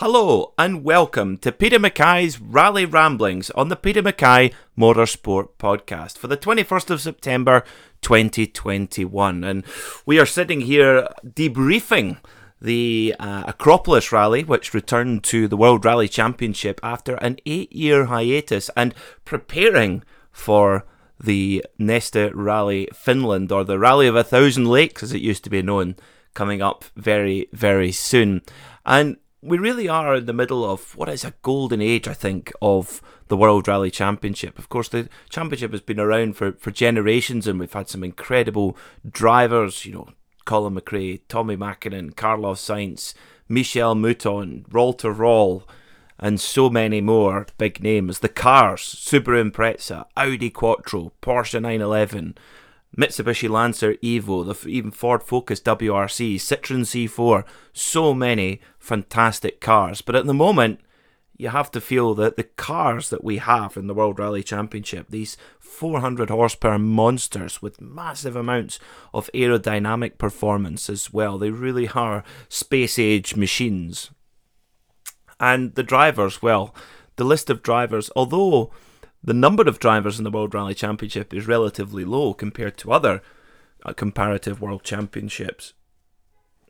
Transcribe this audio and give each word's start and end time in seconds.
Hello 0.00 0.54
and 0.56 0.82
welcome 0.82 1.36
to 1.36 1.52
Peter 1.52 1.78
MacKay's 1.78 2.40
Rally 2.40 2.86
Ramblings 2.86 3.50
on 3.50 3.68
the 3.68 3.76
Peter 3.76 4.00
MacKay 4.00 4.50
Motorsport 4.78 5.50
Podcast 5.58 6.16
for 6.16 6.26
the 6.26 6.38
21st 6.38 6.88
of 6.88 7.02
September 7.02 7.62
2021. 8.00 9.44
And 9.44 9.62
we 10.06 10.18
are 10.18 10.24
sitting 10.24 10.62
here 10.62 11.06
debriefing 11.22 12.16
the 12.62 13.14
uh, 13.20 13.44
Acropolis 13.48 14.10
Rally, 14.10 14.42
which 14.42 14.72
returned 14.72 15.22
to 15.24 15.46
the 15.46 15.56
World 15.58 15.84
Rally 15.84 16.08
Championship 16.08 16.80
after 16.82 17.16
an 17.16 17.36
eight 17.44 17.70
year 17.70 18.06
hiatus, 18.06 18.70
and 18.74 18.94
preparing 19.26 20.02
for 20.32 20.86
the 21.22 21.62
Neste 21.78 22.32
Rally 22.32 22.88
Finland, 22.94 23.52
or 23.52 23.64
the 23.64 23.78
Rally 23.78 24.06
of 24.06 24.16
a 24.16 24.24
Thousand 24.24 24.64
Lakes 24.64 25.02
as 25.02 25.12
it 25.12 25.20
used 25.20 25.44
to 25.44 25.50
be 25.50 25.60
known, 25.60 25.94
coming 26.32 26.62
up 26.62 26.86
very, 26.96 27.50
very 27.52 27.92
soon. 27.92 28.40
And 28.86 29.18
we 29.42 29.58
really 29.58 29.88
are 29.88 30.16
in 30.16 30.26
the 30.26 30.32
middle 30.32 30.70
of 30.70 30.96
what 30.96 31.08
is 31.08 31.24
a 31.24 31.34
golden 31.42 31.80
age, 31.80 32.06
I 32.06 32.14
think, 32.14 32.52
of 32.60 33.00
the 33.28 33.36
World 33.36 33.66
Rally 33.66 33.90
Championship. 33.90 34.58
Of 34.58 34.68
course, 34.68 34.88
the 34.88 35.08
championship 35.30 35.70
has 35.70 35.80
been 35.80 36.00
around 36.00 36.36
for, 36.36 36.52
for 36.52 36.70
generations, 36.70 37.46
and 37.46 37.58
we've 37.58 37.72
had 37.72 37.88
some 37.88 38.04
incredible 38.04 38.76
drivers, 39.08 39.86
you 39.86 39.94
know, 39.94 40.08
Colin 40.44 40.74
McRae, 40.74 41.20
Tommy 41.28 41.56
Mäkinen, 41.56 42.14
Carlos 42.16 42.60
Sainz, 42.60 43.14
Michèle 43.48 43.98
Mouton, 43.98 44.66
Walter 44.70 45.14
Röhrl, 45.14 45.62
and 46.18 46.38
so 46.38 46.68
many 46.68 47.00
more 47.00 47.46
big 47.56 47.82
names. 47.82 48.18
The 48.18 48.28
cars, 48.28 48.82
Subaru 48.82 49.50
Impreza, 49.50 50.04
Audi 50.16 50.50
Quattro, 50.50 51.12
Porsche 51.22 51.62
911, 51.62 52.36
Mitsubishi 52.96 53.48
Lancer 53.48 53.94
Evo, 53.94 54.44
the, 54.44 54.68
even 54.68 54.90
Ford 54.90 55.22
Focus 55.22 55.60
WRC, 55.60 56.36
Citroen 56.36 56.80
C4, 56.80 57.44
so 57.72 58.12
many 58.12 58.60
fantastic 58.78 59.60
cars. 59.60 60.00
But 60.02 60.16
at 60.16 60.26
the 60.26 60.34
moment, 60.34 60.80
you 61.36 61.48
have 61.48 61.70
to 61.70 61.80
feel 61.80 62.14
that 62.14 62.36
the 62.36 62.44
cars 62.44 63.08
that 63.10 63.24
we 63.24 63.38
have 63.38 63.76
in 63.76 63.86
the 63.86 63.94
World 63.94 64.18
Rally 64.18 64.42
Championship, 64.42 65.06
these 65.08 65.36
400 65.58 66.28
horsepower 66.28 66.78
monsters 66.78 67.62
with 67.62 67.80
massive 67.80 68.36
amounts 68.36 68.78
of 69.14 69.30
aerodynamic 69.32 70.18
performance 70.18 70.90
as 70.90 71.12
well, 71.12 71.38
they 71.38 71.50
really 71.50 71.88
are 71.88 72.24
space 72.48 72.98
age 72.98 73.36
machines. 73.36 74.10
And 75.38 75.74
the 75.76 75.82
drivers, 75.82 76.42
well, 76.42 76.74
the 77.16 77.24
list 77.24 77.48
of 77.48 77.62
drivers, 77.62 78.10
although 78.14 78.70
the 79.22 79.34
number 79.34 79.62
of 79.64 79.78
drivers 79.78 80.18
in 80.18 80.24
the 80.24 80.30
World 80.30 80.54
Rally 80.54 80.74
Championship 80.74 81.34
is 81.34 81.46
relatively 81.46 82.04
low 82.04 82.32
compared 82.34 82.76
to 82.78 82.92
other 82.92 83.22
uh, 83.84 83.92
comparative 83.92 84.60
World 84.60 84.82
Championships 84.82 85.74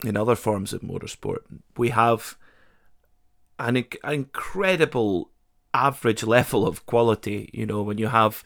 in 0.05 0.17
other 0.17 0.35
forms 0.35 0.73
of 0.73 0.81
motorsport. 0.81 1.41
We 1.77 1.91
have 1.91 2.37
an, 3.59 3.75
inc- 3.75 3.97
incredible 4.11 5.31
average 5.73 6.25
level 6.25 6.67
of 6.67 6.87
quality. 6.87 7.51
You 7.53 7.67
know, 7.67 7.83
when 7.83 7.99
you 7.99 8.09
have 8.09 8.43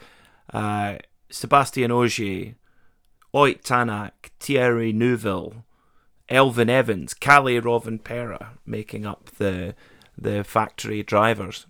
uh, 0.52 0.96
Sebastien 1.30 1.90
Ogier, 1.90 2.56
Ott 3.32 3.62
Tanak, 3.62 4.30
Thierry 4.38 4.92
Neuville, 4.92 5.64
Elfyn 6.28 6.68
Evans, 6.68 7.14
Kalle 7.14 7.60
Rovanperä 7.60 8.56
making 8.64 9.06
up 9.06 9.30
the 9.38 9.74
the 10.16 10.44
factory 10.44 11.02
drivers. 11.02 11.66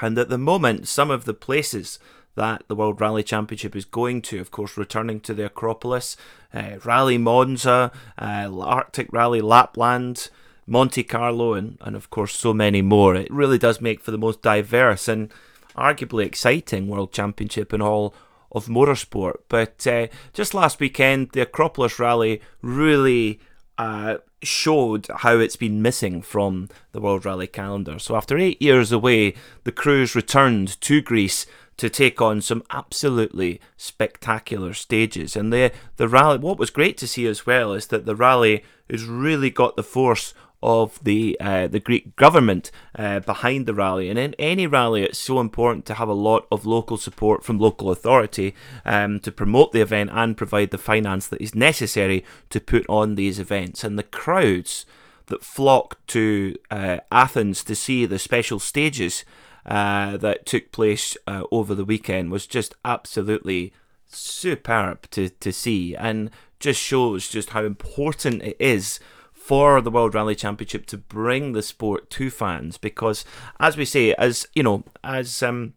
And 0.00 0.18
at 0.18 0.28
the 0.28 0.38
moment, 0.38 0.88
some 0.88 1.10
of 1.10 1.24
the 1.24 1.34
places 1.34 1.98
that 2.34 2.62
the 2.66 2.74
World 2.74 3.00
Rally 3.00 3.22
Championship 3.22 3.76
is 3.76 3.84
going 3.84 4.22
to, 4.22 4.40
of 4.40 4.50
course, 4.50 4.76
returning 4.76 5.20
to 5.20 5.34
the 5.34 5.46
Acropolis, 5.46 6.16
uh, 6.54 6.78
Rally 6.84 7.18
Monza, 7.18 7.92
uh, 8.18 8.50
Arctic 8.60 9.12
Rally 9.12 9.40
Lapland, 9.40 10.30
Monte 10.66 11.02
Carlo, 11.04 11.54
and, 11.54 11.76
and 11.82 11.94
of 11.94 12.08
course, 12.08 12.34
so 12.34 12.54
many 12.54 12.80
more. 12.80 13.14
It 13.14 13.30
really 13.30 13.58
does 13.58 13.80
make 13.80 14.00
for 14.00 14.10
the 14.10 14.18
most 14.18 14.40
diverse 14.40 15.08
and 15.08 15.30
arguably 15.76 16.24
exciting 16.24 16.88
World 16.88 17.12
Championship 17.12 17.74
in 17.74 17.82
all 17.82 18.14
of 18.50 18.66
motorsport. 18.66 19.36
But 19.48 19.86
uh, 19.86 20.06
just 20.32 20.54
last 20.54 20.80
weekend, 20.80 21.30
the 21.32 21.42
Acropolis 21.42 21.98
Rally 21.98 22.40
really 22.62 23.40
uh, 23.76 24.18
showed 24.42 25.08
how 25.18 25.38
it's 25.38 25.56
been 25.56 25.82
missing 25.82 26.22
from 26.22 26.68
the 26.92 27.00
World 27.00 27.24
Rally 27.24 27.46
calendar. 27.46 27.98
So 27.98 28.16
after 28.16 28.38
eight 28.38 28.60
years 28.60 28.92
away, 28.92 29.34
the 29.64 29.72
crews 29.72 30.14
returned 30.14 30.80
to 30.80 31.00
Greece 31.00 31.46
to 31.78 31.88
take 31.88 32.20
on 32.20 32.40
some 32.40 32.62
absolutely 32.70 33.60
spectacular 33.76 34.74
stages. 34.74 35.34
And 35.36 35.52
the 35.52 35.72
the 35.96 36.08
rally, 36.08 36.38
what 36.38 36.58
was 36.58 36.70
great 36.70 36.96
to 36.98 37.08
see 37.08 37.26
as 37.26 37.46
well 37.46 37.72
is 37.72 37.88
that 37.88 38.06
the 38.06 38.16
rally 38.16 38.64
has 38.90 39.04
really 39.04 39.50
got 39.50 39.76
the 39.76 39.82
force 39.82 40.34
of 40.62 41.02
the 41.02 41.36
uh, 41.40 41.66
the 41.66 41.80
Greek 41.80 42.16
government 42.16 42.70
uh, 42.98 43.20
behind 43.20 43.66
the 43.66 43.74
rally. 43.74 44.08
And 44.08 44.18
in 44.18 44.34
any 44.38 44.66
rally, 44.66 45.02
it's 45.02 45.18
so 45.18 45.40
important 45.40 45.86
to 45.86 45.94
have 45.94 46.08
a 46.08 46.14
lot 46.14 46.46
of 46.50 46.66
local 46.66 46.96
support 46.96 47.44
from 47.44 47.58
local 47.58 47.90
authority 47.90 48.54
um, 48.84 49.20
to 49.20 49.32
promote 49.32 49.72
the 49.72 49.80
event 49.80 50.10
and 50.12 50.36
provide 50.36 50.70
the 50.70 50.78
finance 50.78 51.26
that 51.28 51.42
is 51.42 51.54
necessary 51.54 52.24
to 52.50 52.60
put 52.60 52.84
on 52.88 53.14
these 53.14 53.38
events. 53.38 53.84
And 53.84 53.98
the 53.98 54.02
crowds 54.02 54.86
that 55.26 55.44
flocked 55.44 56.06
to 56.08 56.56
uh, 56.70 56.98
Athens 57.10 57.64
to 57.64 57.74
see 57.74 58.06
the 58.06 58.18
special 58.18 58.58
stages 58.58 59.24
uh, 59.64 60.16
that 60.16 60.46
took 60.46 60.72
place 60.72 61.16
uh, 61.26 61.44
over 61.50 61.74
the 61.74 61.84
weekend 61.84 62.30
was 62.30 62.46
just 62.46 62.74
absolutely 62.84 63.72
superb 64.06 65.08
to, 65.10 65.28
to 65.28 65.52
see 65.52 65.94
and 65.96 66.30
just 66.60 66.80
shows 66.80 67.28
just 67.28 67.50
how 67.50 67.64
important 67.64 68.42
it 68.42 68.56
is 68.58 69.00
for 69.42 69.80
the 69.80 69.90
World 69.90 70.14
Rally 70.14 70.36
Championship 70.36 70.86
to 70.86 70.96
bring 70.96 71.50
the 71.50 71.62
sport 71.62 72.10
to 72.10 72.30
fans 72.30 72.78
because, 72.78 73.24
as 73.58 73.76
we 73.76 73.84
say, 73.84 74.14
as 74.14 74.46
you 74.54 74.62
know, 74.62 74.84
as 75.02 75.42
um, 75.42 75.74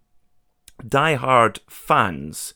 die-hard 0.87 1.59
fans, 1.67 2.53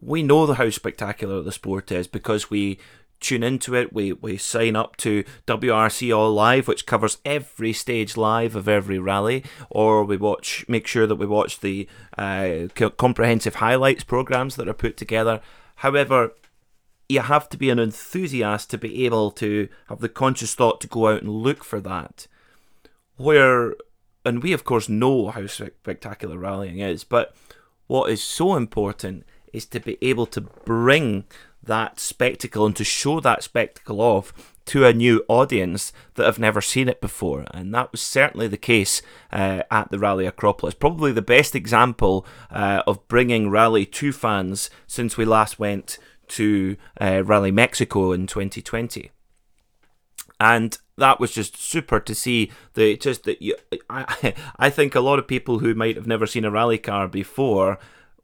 we 0.00 0.22
know 0.22 0.52
how 0.52 0.70
spectacular 0.70 1.42
the 1.42 1.50
sport 1.50 1.90
is 1.90 2.06
because 2.06 2.48
we 2.48 2.78
tune 3.18 3.42
into 3.42 3.74
it. 3.74 3.92
We 3.92 4.12
we 4.12 4.36
sign 4.36 4.76
up 4.76 4.96
to 4.98 5.24
WRC 5.48 6.16
All 6.16 6.32
Live, 6.32 6.68
which 6.68 6.86
covers 6.86 7.18
every 7.24 7.72
stage 7.72 8.16
live 8.16 8.54
of 8.54 8.68
every 8.68 9.00
rally, 9.00 9.44
or 9.68 10.04
we 10.04 10.16
watch 10.16 10.64
make 10.68 10.86
sure 10.86 11.08
that 11.08 11.16
we 11.16 11.26
watch 11.26 11.58
the 11.58 11.88
uh, 12.16 12.68
comprehensive 12.96 13.56
highlights 13.56 14.04
programs 14.04 14.54
that 14.56 14.68
are 14.68 14.74
put 14.74 14.96
together. 14.96 15.40
However, 15.76 16.34
you 17.10 17.20
have 17.20 17.48
to 17.48 17.58
be 17.58 17.70
an 17.70 17.80
enthusiast 17.80 18.70
to 18.70 18.78
be 18.78 19.04
able 19.04 19.32
to 19.32 19.68
have 19.88 20.00
the 20.00 20.08
conscious 20.08 20.54
thought 20.54 20.80
to 20.80 20.86
go 20.86 21.08
out 21.08 21.22
and 21.22 21.30
look 21.30 21.64
for 21.64 21.80
that. 21.80 22.28
Where, 23.16 23.74
and 24.24 24.42
we 24.42 24.52
of 24.52 24.64
course 24.64 24.88
know 24.88 25.28
how 25.28 25.46
spectacular 25.46 26.38
rallying 26.38 26.78
is, 26.78 27.02
but 27.02 27.34
what 27.88 28.10
is 28.10 28.22
so 28.22 28.54
important 28.54 29.26
is 29.52 29.66
to 29.66 29.80
be 29.80 29.98
able 30.00 30.26
to 30.26 30.40
bring 30.40 31.24
that 31.62 31.98
spectacle 31.98 32.64
and 32.64 32.76
to 32.76 32.84
show 32.84 33.18
that 33.20 33.42
spectacle 33.42 34.00
off 34.00 34.54
to 34.66 34.86
a 34.86 34.92
new 34.92 35.24
audience 35.26 35.92
that 36.14 36.24
have 36.24 36.38
never 36.38 36.60
seen 36.60 36.88
it 36.88 37.00
before. 37.00 37.44
And 37.50 37.74
that 37.74 37.90
was 37.90 38.00
certainly 38.00 38.46
the 38.46 38.56
case 38.56 39.02
uh, 39.32 39.64
at 39.68 39.90
the 39.90 39.98
Rally 39.98 40.26
Acropolis. 40.26 40.74
Probably 40.74 41.10
the 41.10 41.22
best 41.22 41.56
example 41.56 42.24
uh, 42.50 42.84
of 42.86 43.06
bringing 43.08 43.50
rally 43.50 43.84
to 43.84 44.12
fans 44.12 44.70
since 44.86 45.16
we 45.16 45.24
last 45.24 45.58
went 45.58 45.98
to 46.30 46.76
uh, 47.00 47.22
Rally 47.24 47.50
Mexico 47.50 48.12
in 48.12 48.26
2020. 48.26 49.10
And 50.38 50.78
that 50.96 51.20
was 51.20 51.32
just 51.32 51.56
super 51.60 52.00
to 52.00 52.14
see 52.14 52.50
the 52.74 52.96
just 52.96 53.24
that 53.24 53.38
I 53.90 54.34
I 54.56 54.70
think 54.70 54.94
a 54.94 55.00
lot 55.00 55.18
of 55.18 55.28
people 55.28 55.58
who 55.58 55.74
might 55.74 55.96
have 55.96 56.06
never 56.06 56.26
seen 56.26 56.44
a 56.44 56.50
rally 56.50 56.78
car 56.78 57.08
before 57.08 57.78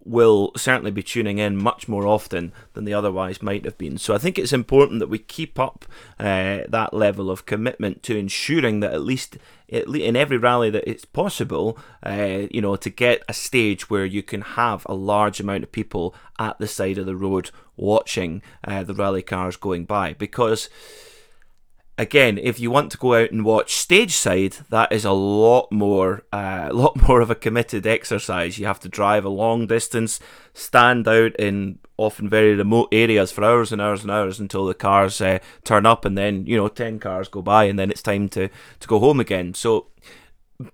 will 0.06 0.53
certainly 0.56 0.91
be 0.91 1.03
tuning 1.03 1.39
in 1.39 1.56
much 1.56 1.89
more 1.89 2.06
often 2.06 2.53
than 2.75 2.84
they 2.84 2.93
otherwise 2.93 3.43
might 3.43 3.65
have 3.65 3.77
been. 3.77 3.99
So 3.99 4.15
I 4.15 4.19
think 4.19 4.39
it's 4.39 4.53
important 4.53 5.00
that 5.00 5.09
we 5.09 5.19
keep 5.19 5.59
up 5.59 5.84
uh, 6.19 6.61
that 6.69 6.94
level 6.94 7.31
of 7.31 7.47
commitment 7.47 8.03
to 8.05 8.17
ensuring 8.17 8.81
that 8.81 8.93
at 8.93 9.03
least 9.03 9.37
in 9.69 10.14
every 10.14 10.37
rally 10.37 10.70
that 10.70 10.88
it's 10.88 11.05
possible, 11.05 11.76
uh, 12.05 12.47
you 12.50 12.61
know, 12.61 12.76
to 12.76 12.88
get 12.88 13.23
a 13.29 13.32
stage 13.32 13.91
where 13.91 14.05
you 14.05 14.23
can 14.23 14.43
have 14.43 14.87
a 14.87 14.94
large 14.94 15.41
amount 15.41 15.64
of 15.64 15.73
people 15.73 16.14
at 16.38 16.56
the 16.59 16.69
side 16.69 16.99
of 16.99 17.06
the 17.06 17.17
road 17.17 17.50
watching 17.76 18.43
uh, 18.64 18.85
the 18.85 18.94
rally 18.94 19.23
cars 19.23 19.56
going 19.56 19.85
by 19.85 20.12
because 20.14 20.69
again, 21.98 22.38
if 22.38 22.60
you 22.60 22.70
want 22.70 22.93
to 22.93 22.98
go 22.98 23.14
out 23.14 23.31
and 23.31 23.44
watch 23.44 23.75
stage 23.75 24.14
side, 24.14 24.56
that 24.70 24.93
is 24.93 25.04
a 25.04 25.12
lot 25.12 25.70
more, 25.72 26.25
uh, 26.32 26.69
a 26.70 26.72
lot 26.75 27.08
more 27.08 27.20
of 27.20 27.31
a 27.31 27.34
committed 27.34 27.87
exercise. 27.87 28.58
You 28.58 28.66
have 28.66 28.81
to 28.81 28.88
drive 28.88 29.25
a 29.25 29.31
long 29.31 29.66
distance, 29.66 30.20
stand 30.54 31.08
out 31.08 31.34
in 31.37 31.78
often 31.96 32.28
very 32.28 32.54
remote 32.54 32.88
areas 32.93 33.32
for 33.32 33.43
hours 33.43 33.72
and 33.72 33.81
hours 33.81 34.02
and 34.02 34.10
hours 34.10 34.38
until 34.38 34.66
the 34.66 34.75
cars 34.75 35.20
uh, 35.20 35.38
turn 35.64 35.87
up, 35.87 36.04
and 36.04 36.16
then 36.16 36.46
you 36.46 36.56
know 36.56 36.69
ten 36.69 36.98
cars 36.98 37.28
go 37.28 37.43
by, 37.43 37.64
and 37.64 37.78
then 37.78 37.90
it's 37.90 38.02
time 38.02 38.28
to 38.31 38.49
to 38.81 38.88
go 38.88 38.99
home 38.99 39.20
again. 39.20 39.54
So 39.54 39.87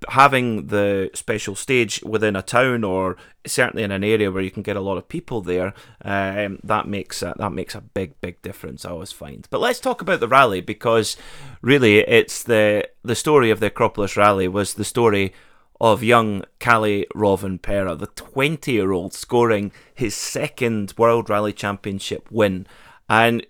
having 0.08 0.68
the 0.68 1.10
special 1.14 1.54
stage 1.54 2.02
within 2.04 2.36
a 2.36 2.42
town 2.42 2.84
or 2.84 3.16
certainly 3.46 3.82
in 3.82 3.90
an 3.90 4.04
area 4.04 4.30
where 4.30 4.42
you 4.42 4.50
can 4.50 4.62
get 4.62 4.76
a 4.76 4.80
lot 4.80 4.96
of 4.96 5.08
people 5.08 5.40
there, 5.40 5.74
um, 6.04 6.58
that 6.62 6.86
makes 6.86 7.22
a, 7.22 7.34
that 7.38 7.52
makes 7.52 7.74
a 7.74 7.80
big 7.80 8.20
big 8.20 8.40
difference. 8.42 8.84
I 8.84 8.90
always 8.90 9.12
find. 9.12 9.46
But 9.50 9.60
let's 9.60 9.80
talk 9.80 10.00
about 10.00 10.20
the 10.20 10.28
rally 10.28 10.60
because 10.60 11.16
really 11.60 11.98
it's 11.98 12.42
the 12.42 12.88
the 13.02 13.16
story 13.16 13.50
of 13.50 13.60
the 13.60 13.66
Acropolis 13.66 14.16
Rally 14.16 14.48
was 14.48 14.74
the 14.74 14.84
story 14.84 15.32
of 15.80 16.04
young 16.04 16.44
Kalle 16.60 17.04
Rovanperä, 17.14 17.98
the 17.98 18.06
20 18.06 18.70
year 18.70 18.92
old 18.92 19.12
scoring 19.12 19.72
his 19.92 20.14
second 20.14 20.94
World 20.96 21.28
Rally 21.28 21.52
Championship 21.52 22.30
win, 22.30 22.66
and 23.08 23.44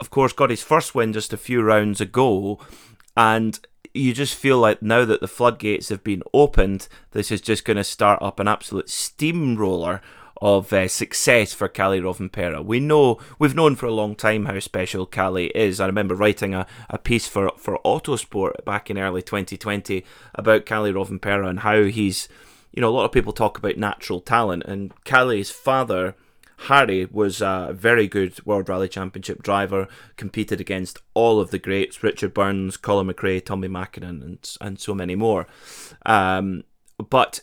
of 0.00 0.10
course 0.10 0.32
got 0.32 0.50
his 0.50 0.64
first 0.64 0.94
win 0.94 1.12
just 1.12 1.32
a 1.32 1.36
few 1.36 1.62
rounds 1.62 2.00
ago, 2.00 2.58
and 3.16 3.60
you 3.94 4.12
just 4.12 4.34
feel 4.34 4.58
like 4.58 4.82
now 4.82 5.04
that 5.04 5.20
the 5.20 5.28
floodgates 5.28 5.88
have 5.88 6.02
been 6.02 6.22
opened, 6.32 6.88
this 7.12 7.30
is 7.30 7.40
just 7.40 7.64
going 7.64 7.76
to 7.76 7.84
start 7.84 8.20
up 8.22 8.40
an 8.40 8.48
absolute 8.48 8.88
steamroller 8.88 10.00
of 10.42 10.72
uh, 10.72 10.88
success 10.88 11.52
for 11.52 11.68
Kalle 11.68 12.00
Rovanperä. 12.00 12.64
We 12.64 12.80
know 12.80 13.18
we've 13.38 13.54
known 13.54 13.76
for 13.76 13.86
a 13.86 13.92
long 13.92 14.16
time 14.16 14.46
how 14.46 14.58
special 14.58 15.06
Kalle 15.06 15.50
is. 15.54 15.78
I 15.78 15.86
remember 15.86 16.16
writing 16.16 16.52
a, 16.52 16.66
a 16.90 16.98
piece 16.98 17.28
for 17.28 17.52
for 17.56 17.78
Autosport 17.84 18.64
back 18.64 18.90
in 18.90 18.98
early 18.98 19.22
2020 19.22 20.04
about 20.34 20.66
Kalle 20.66 20.92
Rovanperä 20.92 21.48
and 21.48 21.60
how 21.60 21.84
he's 21.84 22.28
you 22.72 22.80
know 22.80 22.88
a 22.88 22.96
lot 22.96 23.04
of 23.04 23.12
people 23.12 23.32
talk 23.32 23.56
about 23.56 23.76
natural 23.76 24.20
talent 24.20 24.64
and 24.64 24.92
Kalle's 25.04 25.50
father 25.50 26.16
Harri 26.66 27.10
was 27.10 27.40
a 27.40 27.70
very 27.72 28.06
good 28.06 28.44
World 28.46 28.68
Rally 28.68 28.88
Championship 28.88 29.42
driver, 29.42 29.88
competed 30.16 30.60
against 30.60 30.98
all 31.14 31.40
of 31.40 31.50
the 31.50 31.58
greats 31.58 32.02
Richard 32.02 32.32
Burns, 32.34 32.76
Colin 32.76 33.08
McRae, 33.08 33.44
Tommy 33.44 33.68
Mäkinen, 33.68 34.22
and, 34.22 34.56
and 34.60 34.78
so 34.78 34.94
many 34.94 35.14
more. 35.14 35.46
Um, 36.06 36.64
but 36.98 37.40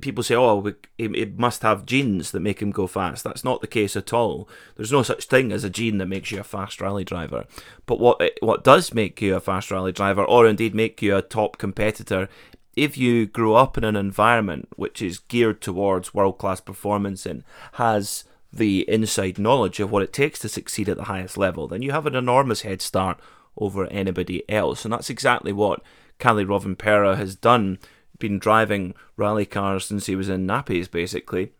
people 0.00 0.24
say, 0.24 0.34
oh, 0.34 0.74
it 0.98 1.38
must 1.38 1.62
have 1.62 1.86
genes 1.86 2.32
that 2.32 2.40
make 2.40 2.60
him 2.60 2.72
go 2.72 2.86
fast. 2.86 3.22
That's 3.22 3.44
not 3.44 3.60
the 3.60 3.66
case 3.66 3.94
at 3.94 4.12
all. 4.12 4.48
There's 4.76 4.92
no 4.92 5.02
such 5.02 5.26
thing 5.26 5.52
as 5.52 5.62
a 5.62 5.70
gene 5.70 5.98
that 5.98 6.06
makes 6.06 6.32
you 6.32 6.40
a 6.40 6.44
fast 6.44 6.80
rally 6.80 7.04
driver. 7.04 7.46
But 7.86 8.00
what 8.00 8.20
what 8.40 8.64
does 8.64 8.92
make 8.92 9.22
you 9.22 9.36
a 9.36 9.40
fast 9.40 9.70
rally 9.70 9.92
driver, 9.92 10.24
or 10.24 10.46
indeed 10.46 10.74
make 10.74 11.00
you 11.02 11.16
a 11.16 11.22
top 11.22 11.56
competitor, 11.58 12.28
if 12.74 12.96
you 12.96 13.26
grow 13.26 13.54
up 13.54 13.78
in 13.78 13.84
an 13.84 13.96
environment 13.96 14.68
which 14.76 15.02
is 15.02 15.18
geared 15.18 15.60
towards 15.60 16.14
world 16.14 16.38
class 16.38 16.60
performance 16.60 17.26
and 17.26 17.44
has 17.74 18.24
the 18.52 18.88
inside 18.88 19.38
knowledge 19.38 19.80
of 19.80 19.90
what 19.90 20.02
it 20.02 20.12
takes 20.12 20.38
to 20.40 20.48
succeed 20.48 20.88
at 20.88 20.96
the 20.96 21.04
highest 21.04 21.36
level, 21.36 21.68
then 21.68 21.82
you 21.82 21.92
have 21.92 22.06
an 22.06 22.14
enormous 22.14 22.62
head 22.62 22.82
start 22.82 23.18
over 23.56 23.86
anybody 23.86 24.48
else. 24.48 24.84
And 24.84 24.92
that's 24.92 25.10
exactly 25.10 25.52
what 25.52 25.82
Kalle 26.18 26.44
Rovanperä 26.44 27.16
has 27.16 27.34
done, 27.34 27.78
been 28.18 28.38
driving 28.38 28.94
rally 29.16 29.46
cars 29.46 29.86
since 29.86 30.06
he 30.06 30.16
was 30.16 30.28
in 30.28 30.46
nappies, 30.46 30.90
basically 30.90 31.52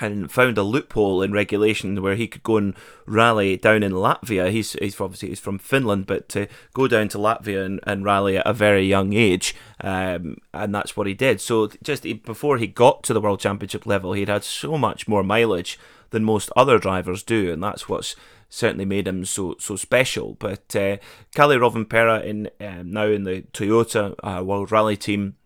and 0.00 0.30
found 0.30 0.58
a 0.58 0.62
loophole 0.62 1.22
in 1.22 1.32
regulation 1.32 2.00
where 2.02 2.14
he 2.14 2.28
could 2.28 2.42
go 2.42 2.58
and 2.58 2.74
rally 3.06 3.56
down 3.56 3.82
in 3.82 3.92
Latvia. 3.92 4.50
He's, 4.50 4.72
he's 4.74 5.00
obviously 5.00 5.30
he's 5.30 5.40
from 5.40 5.58
Finland, 5.58 6.06
but 6.06 6.28
to 6.30 6.46
go 6.74 6.86
down 6.86 7.08
to 7.08 7.18
Latvia 7.18 7.64
and, 7.64 7.80
and 7.84 8.04
rally 8.04 8.36
at 8.36 8.46
a 8.46 8.52
very 8.52 8.86
young 8.86 9.14
age, 9.14 9.54
um, 9.82 10.36
and 10.52 10.74
that's 10.74 10.96
what 10.96 11.06
he 11.06 11.14
did. 11.14 11.40
So 11.40 11.70
just 11.82 12.04
before 12.24 12.58
he 12.58 12.66
got 12.66 13.02
to 13.04 13.14
the 13.14 13.20
World 13.20 13.40
Championship 13.40 13.86
level, 13.86 14.12
he'd 14.12 14.28
had 14.28 14.44
so 14.44 14.76
much 14.76 15.08
more 15.08 15.22
mileage 15.22 15.78
than 16.10 16.24
most 16.24 16.50
other 16.54 16.78
drivers 16.78 17.22
do, 17.22 17.52
and 17.52 17.62
that's 17.62 17.88
what's 17.88 18.14
certainly 18.48 18.84
made 18.84 19.08
him 19.08 19.24
so 19.24 19.56
so 19.58 19.76
special. 19.76 20.36
But 20.38 20.74
uh, 20.76 20.98
Kalle 21.34 21.58
Rovanperä 21.58 22.24
in 22.24 22.50
um, 22.60 22.90
now 22.90 23.06
in 23.06 23.24
the 23.24 23.42
Toyota 23.52 24.14
uh, 24.22 24.44
World 24.44 24.70
Rally 24.70 24.96
team, 24.96 25.36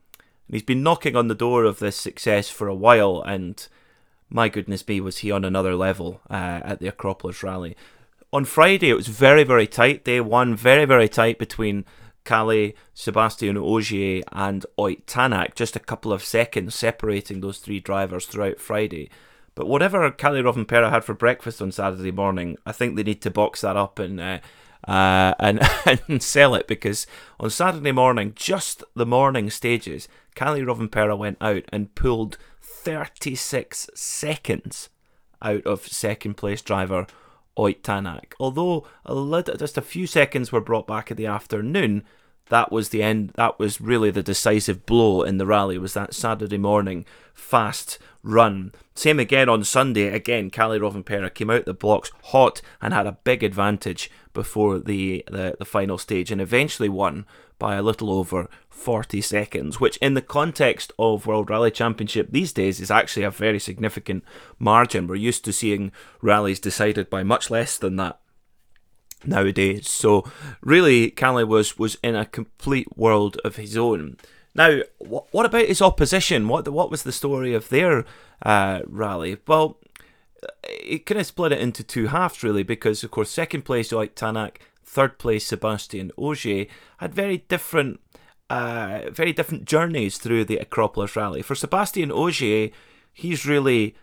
he's 0.49 0.63
been 0.63 0.83
knocking 0.83 1.17
on 1.17 1.29
the 1.29 1.35
door 1.35 1.65
of 1.65 1.79
this 1.79 1.97
success 1.97 2.49
for 2.49 2.69
a 2.69 2.75
while, 2.75 3.23
and 3.23 3.67
my 4.33 4.49
goodness 4.49 4.87
me, 4.89 5.01
was 5.01 5.19
he 5.19 5.31
on 5.31 5.45
another 5.45 5.77
level 5.77 6.21
uh, 6.31 6.61
at 6.65 6.81
the 6.81 6.89
Acropolis 6.89 7.43
Rally. 7.43 7.77
On 8.33 8.45
Friday, 8.45 8.89
it 8.89 8.95
was 8.95 9.09
very, 9.09 9.45
very 9.45 9.67
tight. 9.67 10.05
Day 10.05 10.21
one, 10.21 10.57
very, 10.57 10.87
very 10.87 11.09
tight 11.09 11.39
between 11.39 11.85
Kalle, 12.25 12.73
Sebastian 12.95 13.59
Ogier, 13.59 14.23
and 14.33 14.65
Ott 14.79 15.07
Tanak. 15.07 15.55
Just 15.55 15.77
a 15.77 15.81
couple 15.81 16.13
of 16.13 16.25
seconds 16.25 16.75
separating 16.75 17.41
those 17.41 17.59
three 17.59 17.79
drivers 17.79 18.27
throughout 18.27 18.59
Friday. 18.59 19.11
But 19.55 19.69
whatever 19.69 20.11
Kalle 20.11 20.43
Rovanperä 20.43 20.91
had 20.91 21.05
for 21.05 21.15
breakfast 21.15 21.61
on 21.61 21.73
Saturday 21.73 22.11
morning, 22.11 22.57
I 22.65 22.73
think 22.73 22.97
they 22.97 23.03
need 23.03 23.21
to 23.23 23.31
box 23.31 23.61
that 23.61 23.77
up 23.77 23.99
and 23.99 24.19
uh, 24.19 24.39
uh, 24.89 25.35
and 25.39 25.61
and 26.09 26.23
sell 26.23 26.55
it 26.55 26.67
because 26.67 27.07
on 27.39 27.51
Saturday 27.51 27.93
morning, 27.93 28.33
just 28.35 28.83
the 28.97 29.05
morning 29.05 29.51
stages, 29.51 30.09
Kalle 30.35 30.61
Rovanperä 30.61 31.19
went 31.19 31.37
out 31.43 31.65
and 31.71 31.95
pulled 31.95 32.39
36 32.83 33.91
seconds 33.95 34.89
out 35.41 35.65
of 35.67 35.87
second 35.87 36.37
place 36.37 36.63
driver 36.63 37.07
Ott 37.57 37.83
Tanak. 37.83 38.33
Although 38.41 38.87
a 39.05 39.15
little, 39.15 39.57
just 39.57 39.79
a 39.79 39.83
few 39.83 40.07
seconds 40.07 40.51
were 40.51 40.61
brought 40.61 40.87
back 40.87 41.11
in 41.11 41.17
the 41.17 41.27
afternoon, 41.27 42.05
that 42.49 42.71
was 42.71 42.91
the 42.91 43.03
end. 43.03 43.33
That 43.37 43.59
was 43.59 43.81
really 43.81 44.11
the 44.11 44.23
decisive 44.23 44.85
blow 44.87 45.23
in 45.23 45.39
the 45.39 45.47
rally. 45.47 45.79
Was 45.79 45.95
that 45.95 46.15
Saturday 46.15 46.59
morning 46.59 47.05
fast 47.33 47.99
run? 48.23 48.73
Same 48.95 49.19
again 49.19 49.49
on 49.49 49.65
Sunday. 49.65 50.09
Again, 50.09 50.51
Kalle 50.51 50.79
Rovanperä 50.79 51.33
came 51.33 51.51
out 51.51 51.65
the 51.65 51.75
blocks 51.75 52.11
hot 52.25 52.61
and 52.81 52.93
had 52.93 53.07
a 53.07 53.19
big 53.25 53.43
advantage 53.43 54.11
before 54.35 54.79
the, 54.79 55.25
the 55.31 55.57
the 55.59 55.65
final 55.65 55.99
stage, 55.99 56.31
and 56.31 56.41
eventually 56.41 56.89
won 56.89 57.27
by 57.59 57.77
a 57.77 57.83
little 57.83 58.11
over 58.11 58.49
40 58.69 59.21
seconds, 59.21 59.79
which 59.79 59.97
in 59.99 60.15
the 60.15 60.21
context 60.21 60.93
of 60.99 61.27
World 61.27 61.49
Rally 61.49 61.71
Championship 61.71 62.33
these 62.33 62.53
days 62.53 62.81
is 62.81 62.91
actually 62.91 63.23
a 63.23 63.31
very 63.31 63.61
significant 63.61 64.25
margin. 64.59 65.07
We're 65.07 65.15
used 65.15 65.45
to 65.45 65.53
seeing 65.53 65.93
rallies 66.21 66.59
decided 66.59 67.09
by 67.09 67.23
much 67.23 67.51
less 67.51 67.79
than 67.79 67.97
that 67.97 68.19
nowadays. 69.25 69.89
So 69.89 70.25
really, 70.61 71.11
Kalle 71.11 71.47
was 71.47 71.79
was 71.79 71.97
in 72.03 72.15
a 72.15 72.27
complete 72.27 72.97
world 72.97 73.37
of 73.45 73.57
his 73.57 73.77
own. 73.77 74.17
Now, 74.55 74.81
what, 74.99 75.27
what 75.31 75.47
about 75.47 75.67
his 75.67 75.83
opposition? 75.83 76.49
What 76.49 76.69
what 76.69 76.91
was 76.91 77.03
the 77.03 77.13
story 77.13 77.55
of 77.55 77.69
their 77.69 78.05
uh, 78.43 78.81
rally? 78.87 79.39
Well, 79.47 79.79
it 80.63 81.07
kind 81.07 81.21
of 81.21 81.27
split 81.27 81.53
it 81.53 81.61
into 81.61 81.83
two 81.83 82.09
halves 82.09 82.43
really, 82.43 82.63
because 82.63 83.05
of 83.05 83.11
course, 83.11 83.31
second 83.31 83.63
place 83.63 83.93
Ott 83.93 84.15
Tanak 84.15 84.57
third 84.85 85.19
place 85.19 85.47
Sebastian 85.47 86.13
Ogier 86.19 86.67
had 86.99 87.15
very 87.15 87.39
different 87.49 88.01
uh, 88.51 89.09
very 89.11 89.33
different 89.33 89.65
journeys 89.65 90.19
through 90.19 90.45
the 90.45 90.59
Acropolis 90.59 91.17
Rally. 91.17 91.41
For 91.41 91.55
Sebastian 91.55 92.13
Ogier, 92.13 92.69
he's 93.11 93.47
really 93.47 93.95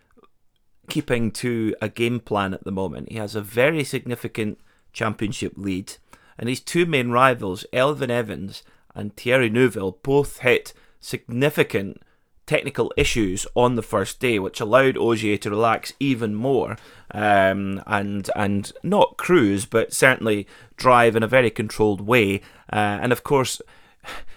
keeping 0.89 1.29
to 1.29 1.75
a 1.79 1.87
game 1.87 2.19
plan 2.19 2.55
at 2.55 2.63
the 2.63 2.71
moment. 2.71 3.11
He 3.11 3.19
has 3.19 3.35
a 3.35 3.41
very 3.41 3.83
significant 3.83 4.57
championship 4.93 5.53
lead, 5.55 5.93
and 6.37 6.49
his 6.49 6.61
two 6.61 6.85
main 6.85 7.11
rivals, 7.11 7.65
Elfyn 7.73 8.09
Evans 8.09 8.63
and 8.95 9.15
Thierry 9.15 9.49
Neuville, 9.49 9.97
both 10.03 10.39
hit 10.39 10.73
significant 10.99 12.01
technical 12.45 12.91
issues 12.97 13.45
on 13.53 13.75
the 13.75 13.83
first 13.83 14.19
day, 14.19 14.39
which 14.39 14.59
allowed 14.59 14.97
Ogier 14.97 15.37
to 15.37 15.51
relax 15.51 15.93
even 15.99 16.33
more 16.33 16.77
um, 17.11 17.83
and 17.85 18.29
and 18.35 18.71
not 18.81 19.17
cruise, 19.17 19.65
but 19.65 19.93
certainly 19.93 20.47
drive 20.75 21.15
in 21.15 21.21
a 21.21 21.27
very 21.27 21.51
controlled 21.51 22.01
way. 22.01 22.41
Uh, 22.73 22.97
and 23.01 23.11
of 23.11 23.23
course, 23.23 23.61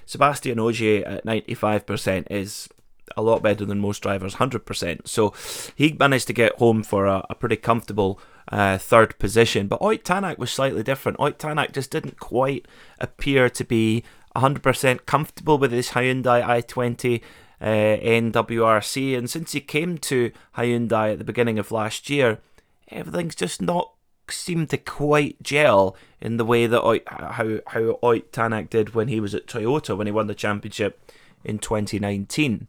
Sebastian 0.05 0.59
Ogier 0.59 1.03
at 1.07 1.25
ninety 1.25 1.55
five 1.55 1.87
percent 1.87 2.27
is 2.31 2.69
a 3.17 3.23
lot 3.23 3.43
better 3.43 3.65
than 3.65 3.79
most 3.79 4.03
drivers, 4.03 4.35
hundred 4.35 4.67
percent. 4.67 5.09
So 5.09 5.33
he 5.75 5.97
managed 5.99 6.27
to 6.27 6.35
get 6.35 6.57
home 6.57 6.83
for 6.83 7.07
a, 7.07 7.25
a 7.31 7.35
pretty 7.35 7.57
comfortable. 7.57 8.21
Uh, 8.49 8.77
third 8.77 9.19
position, 9.19 9.69
but 9.69 9.81
Ott 9.81 10.03
Tanak 10.03 10.37
was 10.37 10.51
slightly 10.51 10.83
different. 10.83 11.21
Ott 11.21 11.39
Tanak 11.39 11.73
just 11.73 11.91
didn't 11.91 12.19
quite 12.19 12.67
appear 12.99 13.49
to 13.49 13.65
be 13.65 14.03
100% 14.35 15.07
comfortable 15.07 15.59
with 15.59 15.71
his 15.71 15.91
Hyundai 15.91 16.43
i20 16.43 17.23
uh, 17.61 17.65
NWRC. 17.65 19.17
And 19.17 19.31
since 19.31 19.53
he 19.53 19.61
came 19.61 19.97
to 19.99 20.33
Hyundai 20.57 21.13
at 21.13 21.19
the 21.19 21.25
beginning 21.25 21.59
of 21.59 21.71
last 21.71 22.11
year, 22.11 22.41
everything's 22.89 23.37
just 23.37 23.63
not 23.63 23.93
seemed 24.29 24.71
to 24.71 24.79
quite 24.79 25.43
gel 25.43 25.97
in 26.21 26.37
the 26.37 26.45
way 26.45 26.67
that 26.67 26.83
Ott, 26.83 27.03
how 27.07 27.59
how 27.67 27.99
Ott 28.03 28.33
Tanak 28.33 28.71
did 28.71 28.95
when 28.95 29.09
he 29.09 29.21
was 29.21 29.35
at 29.35 29.47
Toyota 29.47 29.97
when 29.97 30.07
he 30.07 30.13
won 30.13 30.27
the 30.27 30.35
championship 30.35 31.01
in 31.45 31.59
2019. 31.59 32.67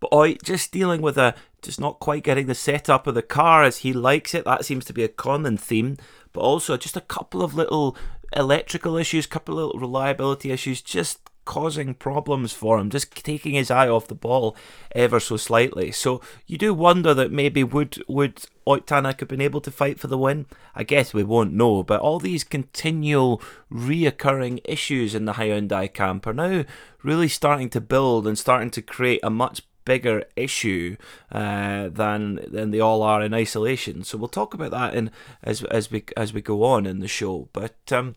But 0.00 0.12
Ott 0.12 0.42
just 0.42 0.72
dealing 0.72 1.02
with 1.02 1.16
a 1.16 1.34
just 1.64 1.80
not 1.80 2.00
quite 2.00 2.22
getting 2.22 2.46
the 2.46 2.54
setup 2.54 3.06
of 3.06 3.14
the 3.14 3.22
car 3.22 3.64
as 3.64 3.78
he 3.78 3.92
likes 3.92 4.34
it. 4.34 4.44
That 4.44 4.64
seems 4.64 4.84
to 4.86 4.92
be 4.92 5.02
a 5.02 5.08
common 5.08 5.56
theme. 5.56 5.96
But 6.32 6.40
also 6.40 6.76
just 6.76 6.96
a 6.96 7.00
couple 7.00 7.42
of 7.42 7.54
little 7.54 7.96
electrical 8.34 8.96
issues, 8.96 9.26
couple 9.26 9.58
of 9.58 9.66
little 9.66 9.80
reliability 9.80 10.50
issues, 10.50 10.82
just 10.82 11.30
causing 11.44 11.94
problems 11.94 12.52
for 12.52 12.78
him, 12.78 12.90
just 12.90 13.14
taking 13.14 13.52
his 13.52 13.70
eye 13.70 13.88
off 13.88 14.08
the 14.08 14.14
ball 14.14 14.56
ever 14.92 15.20
so 15.20 15.36
slightly. 15.36 15.92
So 15.92 16.20
you 16.46 16.58
do 16.58 16.72
wonder 16.72 17.14
that 17.14 17.32
maybe 17.32 17.62
would 17.62 18.02
would 18.08 18.44
Ott 18.66 18.86
Tanak 18.86 19.20
have 19.20 19.28
been 19.28 19.40
able 19.40 19.60
to 19.60 19.70
fight 19.70 20.00
for 20.00 20.06
the 20.06 20.18
win? 20.18 20.46
I 20.74 20.84
guess 20.84 21.12
we 21.12 21.22
won't 21.22 21.52
know, 21.52 21.82
but 21.82 22.00
all 22.00 22.18
these 22.18 22.44
continual 22.44 23.42
reoccurring 23.70 24.60
issues 24.64 25.14
in 25.14 25.26
the 25.26 25.34
Hyundai 25.34 25.92
camp 25.92 26.26
are 26.26 26.32
now 26.32 26.64
really 27.02 27.28
starting 27.28 27.68
to 27.70 27.80
build 27.80 28.26
and 28.26 28.38
starting 28.38 28.70
to 28.70 28.82
create 28.82 29.20
a 29.22 29.30
much 29.30 29.62
bigger 29.84 30.24
issue 30.36 30.96
uh, 31.30 31.88
than 31.88 32.40
than 32.48 32.70
they 32.70 32.80
all 32.80 33.02
are 33.02 33.22
in 33.22 33.34
isolation. 33.34 34.04
So 34.04 34.18
we'll 34.18 34.28
talk 34.28 34.54
about 34.54 34.70
that 34.70 34.94
in 34.94 35.10
as 35.42 35.62
as 35.64 35.90
we 35.90 36.04
as 36.16 36.32
we 36.32 36.40
go 36.40 36.64
on 36.64 36.86
in 36.86 37.00
the 37.00 37.08
show. 37.08 37.48
But 37.52 37.76
um, 37.92 38.14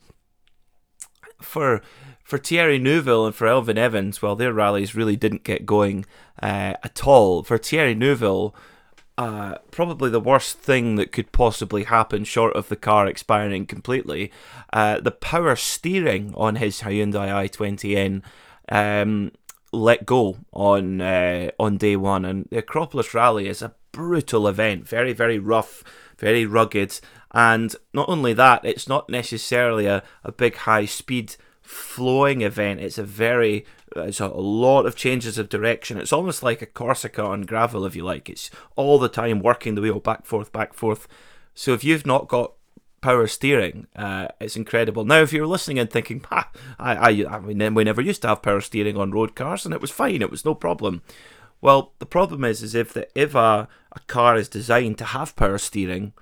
for 1.41 1.81
for 2.23 2.37
Thierry 2.37 2.79
Neuville 2.79 3.25
and 3.25 3.35
for 3.35 3.47
Elfyn 3.47 3.77
Evans, 3.77 4.21
well, 4.21 4.35
their 4.35 4.53
rallies 4.53 4.95
really 4.95 5.15
didn't 5.15 5.43
get 5.43 5.65
going 5.65 6.05
uh, 6.41 6.73
at 6.83 7.05
all. 7.05 7.43
For 7.43 7.57
Thierry 7.57 7.95
Neuville. 7.95 8.55
Uh, 9.19 9.57
probably 9.71 10.11
the 10.11 10.19
worst 10.19 10.59
thing 10.59 10.93
that 10.93 11.11
could 11.11 11.31
possibly 11.31 11.85
happen, 11.85 12.23
short 12.23 12.55
of 12.55 12.69
the 12.69 12.75
car 12.75 13.07
expiring 13.07 13.65
completely, 13.65 14.31
uh, 14.73 14.99
the 14.99 15.09
power 15.09 15.55
steering 15.55 16.31
on 16.37 16.57
his 16.57 16.81
Hyundai 16.81 17.49
i20N 17.49 18.21
um, 18.69 19.31
let 19.71 20.05
go 20.05 20.37
on 20.53 21.01
uh, 21.01 21.51
on 21.59 21.77
day 21.77 21.95
one, 21.95 22.25
and 22.25 22.47
the 22.49 22.59
Acropolis 22.59 23.13
Rally 23.13 23.47
is 23.47 23.61
a 23.61 23.73
brutal 23.91 24.47
event, 24.47 24.87
very 24.87 25.13
very 25.13 25.39
rough, 25.39 25.83
very 26.17 26.45
rugged, 26.45 26.99
and 27.31 27.75
not 27.93 28.09
only 28.09 28.33
that, 28.33 28.63
it's 28.63 28.87
not 28.87 29.09
necessarily 29.09 29.85
a, 29.85 30.03
a 30.23 30.31
big 30.31 30.55
high 30.55 30.85
speed 30.85 31.35
flowing 31.61 32.41
event. 32.41 32.79
It's 32.79 32.97
a 32.97 33.03
very 33.03 33.65
it's 33.95 34.19
a 34.19 34.27
lot 34.27 34.85
of 34.85 34.95
changes 34.95 35.37
of 35.37 35.49
direction. 35.49 35.97
It's 35.97 36.13
almost 36.13 36.43
like 36.43 36.61
a 36.61 36.65
Corsica 36.65 37.23
on 37.23 37.43
gravel, 37.43 37.85
if 37.85 37.95
you 37.95 38.03
like. 38.03 38.29
It's 38.29 38.49
all 38.75 38.99
the 38.99 39.09
time 39.09 39.39
working 39.39 39.75
the 39.75 39.81
wheel 39.81 39.99
back 39.99 40.25
forth, 40.25 40.51
back 40.51 40.73
forth. 40.73 41.07
So 41.53 41.73
if 41.73 41.83
you've 41.83 42.05
not 42.05 42.27
got 42.27 42.53
power 43.01 43.27
steering. 43.27 43.87
Uh, 43.95 44.27
it's 44.39 44.55
incredible. 44.55 45.05
Now, 45.05 45.21
if 45.21 45.33
you're 45.33 45.47
listening 45.47 45.79
and 45.79 45.89
thinking, 45.89 46.23
I, 46.31 46.45
I, 46.79 47.25
I 47.29 47.39
mean, 47.39 47.73
we 47.73 47.83
never 47.83 48.01
used 48.01 48.21
to 48.23 48.29
have 48.29 48.41
power 48.41 48.61
steering 48.61 48.97
on 48.97 49.11
road 49.11 49.35
cars, 49.35 49.65
and 49.65 49.73
it 49.73 49.81
was 49.81 49.91
fine. 49.91 50.21
It 50.21 50.31
was 50.31 50.45
no 50.45 50.55
problem. 50.55 51.01
Well, 51.61 51.93
the 51.99 52.05
problem 52.05 52.43
is, 52.43 52.61
is 52.61 52.75
if 52.75 52.93
the 52.93 53.07
if 53.19 53.33
a, 53.35 53.67
a 53.91 53.99
car 54.07 54.35
is 54.35 54.49
designed 54.49 54.97
to 54.99 55.05
have 55.05 55.35
power 55.35 55.57
steering, 55.57 56.13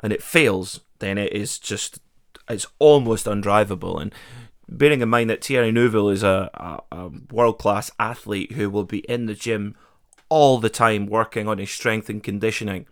and 0.00 0.12
it 0.12 0.22
fails, 0.22 0.80
then 0.98 1.18
it 1.18 1.32
is 1.32 1.58
just 1.58 2.00
it's 2.48 2.66
almost 2.78 3.26
undrivable. 3.26 4.00
And 4.00 4.14
bearing 4.68 5.00
in 5.00 5.08
mind 5.08 5.30
that 5.30 5.44
Thierry 5.44 5.72
Neuville 5.72 6.10
is 6.10 6.22
a, 6.22 6.50
a, 6.54 6.96
a 6.96 7.10
world 7.30 7.58
class 7.58 7.90
athlete 7.98 8.52
who 8.52 8.70
will 8.70 8.84
be 8.84 8.98
in 9.00 9.26
the 9.26 9.34
gym 9.34 9.74
all 10.28 10.58
the 10.58 10.70
time 10.70 11.06
working 11.06 11.48
on 11.48 11.58
his 11.58 11.70
strength 11.70 12.08
and 12.08 12.22
conditioning. 12.22 12.86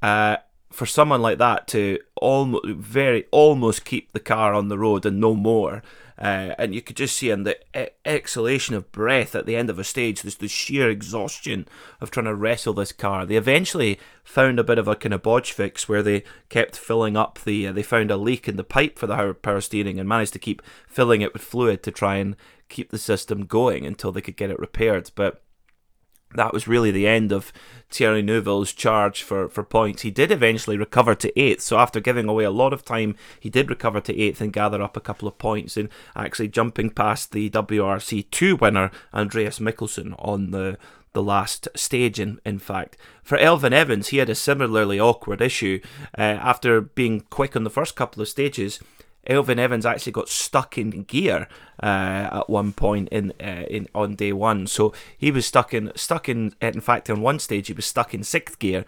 Uh, 0.00 0.36
for 0.72 0.86
someone 0.86 1.22
like 1.22 1.38
that 1.38 1.66
to 1.68 1.98
almost 2.16 2.66
very 2.66 3.26
almost 3.30 3.84
keep 3.84 4.12
the 4.12 4.20
car 4.20 4.54
on 4.54 4.68
the 4.68 4.78
road 4.78 5.06
and 5.06 5.20
no 5.20 5.34
more. 5.34 5.82
Uh, 6.18 6.54
and 6.56 6.72
you 6.72 6.80
could 6.80 6.94
just 6.94 7.16
see 7.16 7.30
in 7.30 7.42
the 7.42 7.58
exhalation 8.06 8.76
of 8.76 8.92
breath 8.92 9.34
at 9.34 9.44
the 9.44 9.56
end 9.56 9.68
of 9.68 9.78
a 9.78 9.84
stage, 9.84 10.22
this 10.22 10.36
the 10.36 10.46
sheer 10.46 10.88
exhaustion 10.88 11.66
of 12.00 12.10
trying 12.10 12.26
to 12.26 12.34
wrestle 12.34 12.74
this 12.74 12.92
car. 12.92 13.26
They 13.26 13.34
eventually 13.34 13.98
found 14.22 14.60
a 14.60 14.64
bit 14.64 14.78
of 14.78 14.86
a 14.86 14.94
kind 14.94 15.14
of 15.14 15.22
bodge 15.22 15.50
fix 15.50 15.88
where 15.88 16.02
they 16.02 16.22
kept 16.48 16.76
filling 16.76 17.16
up 17.16 17.40
the. 17.40 17.66
Uh, 17.66 17.72
they 17.72 17.82
found 17.82 18.12
a 18.12 18.16
leak 18.16 18.46
in 18.46 18.56
the 18.56 18.62
pipe 18.62 18.98
for 18.98 19.08
the 19.08 19.34
power 19.34 19.60
steering 19.60 19.98
and 19.98 20.08
managed 20.08 20.32
to 20.34 20.38
keep 20.38 20.62
filling 20.86 21.22
it 21.22 21.32
with 21.32 21.42
fluid 21.42 21.82
to 21.82 21.90
try 21.90 22.16
and 22.16 22.36
keep 22.68 22.90
the 22.90 22.98
system 22.98 23.44
going 23.44 23.84
until 23.84 24.12
they 24.12 24.20
could 24.20 24.36
get 24.36 24.50
it 24.50 24.60
repaired. 24.60 25.10
But 25.16 25.41
that 26.34 26.52
was 26.52 26.68
really 26.68 26.90
the 26.90 27.06
end 27.06 27.32
of 27.32 27.52
Thierry 27.90 28.22
Neuville's 28.22 28.72
charge 28.72 29.22
for, 29.22 29.48
for 29.48 29.62
points. 29.62 30.02
He 30.02 30.10
did 30.10 30.30
eventually 30.30 30.76
recover 30.76 31.14
to 31.14 31.38
eighth, 31.38 31.62
so 31.62 31.78
after 31.78 32.00
giving 32.00 32.28
away 32.28 32.44
a 32.44 32.50
lot 32.50 32.72
of 32.72 32.84
time, 32.84 33.16
he 33.38 33.50
did 33.50 33.70
recover 33.70 34.00
to 34.00 34.18
eighth 34.18 34.40
and 34.40 34.52
gather 34.52 34.82
up 34.82 34.96
a 34.96 35.00
couple 35.00 35.28
of 35.28 35.38
points, 35.38 35.76
and 35.76 35.88
actually 36.16 36.48
jumping 36.48 36.90
past 36.90 37.32
the 37.32 37.50
WRC 37.50 38.30
two 38.30 38.56
winner 38.56 38.90
Andreas 39.12 39.58
Mikkelsen 39.58 40.14
on 40.18 40.50
the 40.50 40.78
the 41.12 41.22
last 41.22 41.68
stage. 41.74 42.18
In 42.18 42.40
in 42.44 42.58
fact, 42.58 42.96
for 43.22 43.38
Elfyn 43.38 43.72
Evans, 43.72 44.08
he 44.08 44.16
had 44.16 44.30
a 44.30 44.34
similarly 44.34 44.98
awkward 44.98 45.40
issue 45.40 45.80
uh, 46.16 46.22
after 46.22 46.80
being 46.80 47.20
quick 47.30 47.54
on 47.54 47.64
the 47.64 47.70
first 47.70 47.96
couple 47.96 48.22
of 48.22 48.28
stages. 48.28 48.80
Elfyn 49.28 49.58
Evans 49.58 49.86
actually 49.86 50.12
got 50.12 50.28
stuck 50.28 50.76
in 50.76 51.04
gear 51.04 51.48
uh, 51.82 52.28
at 52.32 52.50
one 52.50 52.72
point 52.72 53.08
in 53.10 53.32
uh, 53.40 53.64
in 53.70 53.88
on 53.94 54.14
day 54.14 54.32
one. 54.32 54.66
So 54.66 54.92
he 55.16 55.30
was 55.30 55.46
stuck 55.46 55.72
in 55.72 55.92
stuck 55.94 56.28
in 56.28 56.54
in 56.60 56.80
fact 56.80 57.08
on 57.08 57.20
one 57.20 57.38
stage 57.38 57.68
he 57.68 57.72
was 57.72 57.86
stuck 57.86 58.14
in 58.14 58.24
sixth 58.24 58.58
gear. 58.58 58.84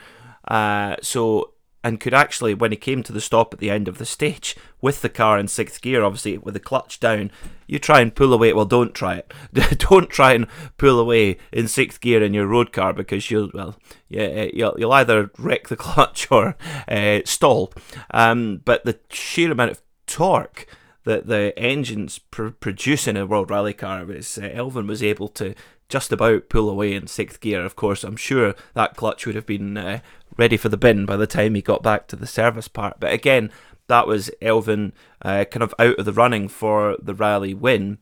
Uh, 0.47 0.97
so 1.01 1.53
and 1.85 2.01
could 2.01 2.15
actually 2.15 2.55
when 2.55 2.73
he 2.73 2.77
came 2.77 3.03
to 3.03 3.13
the 3.13 3.21
stop 3.21 3.53
at 3.53 3.61
the 3.61 3.71
end 3.71 3.87
of 3.87 3.99
the 3.99 4.07
stage 4.07 4.57
with 4.81 5.03
the 5.03 5.09
car 5.09 5.39
in 5.39 5.47
sixth 5.47 5.81
gear, 5.83 6.03
obviously 6.03 6.39
with 6.39 6.55
the 6.55 6.61
clutch 6.61 6.99
down, 6.99 7.31
you 7.69 7.79
try 7.79 8.01
and 8.01 8.17
pull 8.17 8.33
away. 8.33 8.53
Well, 8.53 8.65
don't 8.65 8.95
try 8.95 9.17
it. 9.17 9.33
don't 9.79 10.11
try 10.11 10.33
and 10.33 10.49
pull 10.79 10.99
away 10.99 11.37
in 11.53 11.69
sixth 11.69 12.01
gear 12.01 12.23
in 12.23 12.35
your 12.35 12.47
road 12.47 12.73
car 12.73 12.93
because 12.93 13.31
you'll 13.31 13.51
well 13.55 13.77
yeah 14.09 14.49
you'll, 14.53 14.75
you'll 14.79 14.93
either 14.93 15.31
wreck 15.39 15.69
the 15.69 15.77
clutch 15.87 16.27
or 16.33 16.57
uh, 16.89 17.21
stall. 17.25 17.73
Um, 18.11 18.63
but 18.65 18.85
the 18.85 18.99
sheer 19.11 19.53
amount 19.53 19.71
of 19.71 19.83
torque 20.15 20.65
that 21.03 21.27
the 21.27 21.53
engines 21.59 22.21
pr- 22.21 22.49
produce 22.49 23.09
in 23.09 23.17
a 23.17 23.27
World 23.27 23.51
Rally 23.51 23.73
car 23.73 24.05
was 24.05 24.39
uh, 24.39 24.43
Elfyn 24.43 24.87
was 24.87 25.03
able 25.03 25.27
to 25.31 25.57
just 25.89 26.13
about 26.13 26.49
pull 26.49 26.71
away 26.71 26.95
in 26.95 27.09
sixth 27.09 27.41
gear. 27.41 27.65
Of 27.65 27.75
course, 27.75 28.05
I'm 28.05 28.17
sure 28.17 28.55
that 28.75 28.95
clutch 28.95 29.27
would 29.27 29.35
have 29.35 29.45
been 29.45 29.77
uh, 29.77 29.99
ready 30.39 30.57
for 30.57 30.69
the 30.69 30.77
bin 30.77 31.05
by 31.05 31.17
the 31.17 31.27
time 31.27 31.57
he 31.57 31.63
got 31.63 31.83
back 31.83 32.07
to 32.09 32.17
the 32.17 32.29
service 32.29 32.69
part. 32.69 33.01
But 33.01 33.13
again, 33.13 33.51
that 33.89 34.07
was 34.07 34.31
Elfyn 34.41 34.93
uh, 35.21 35.47
kind 35.47 35.65
of 35.65 35.75
out 35.81 35.99
of 35.99 36.05
the 36.05 36.13
running 36.13 36.47
for 36.47 36.97
the 37.03 37.15
rally 37.15 37.53
win. 37.53 37.99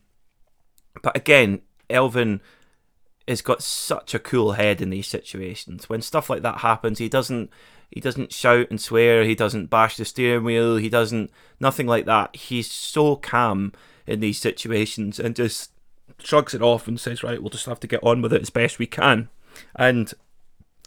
But 1.03 1.17
again, 1.17 1.63
Elfyn 1.89 2.41
has 3.27 3.41
got 3.41 3.63
such 3.63 4.15
a 4.15 4.19
cool 4.19 4.53
head 4.53 4.83
in 4.83 4.91
these 4.91 5.09
situations. 5.09 5.89
When 5.89 6.03
stuff 6.03 6.29
like 6.29 6.43
that 6.43 6.59
happens, 6.59 6.99
he 6.99 7.09
doesn't 7.09 7.49
he 7.93 8.01
doesn't 8.01 8.33
shout 8.33 8.69
and 8.71 8.81
swear. 8.81 9.25
He 9.25 9.35
doesn't 9.35 9.71
bash 9.71 9.97
the 9.97 10.07
steering 10.07 10.45
wheel. 10.45 10.77
He 10.77 10.89
doesn't 10.89 11.31
nothing 11.61 11.87
like 11.87 12.07
that. 12.07 12.35
He's 12.35 12.71
so 12.71 13.17
calm 13.17 13.73
in 14.07 14.21
these 14.21 14.41
situations 14.41 15.21
and 15.21 15.37
just 15.37 15.73
shrugs 16.19 16.55
it 16.55 16.63
off 16.63 16.89
and 16.89 16.99
says, 16.99 17.23
"Right, 17.23 17.41
we'll 17.41 17.51
just 17.51 17.67
have 17.67 17.81
to 17.81 17.87
get 17.87 18.03
on 18.03 18.23
with 18.23 18.33
it 18.33 18.41
as 18.41 18.51
best 18.51 18.79
we 18.79 18.87
can." 18.87 19.29
And 19.77 20.13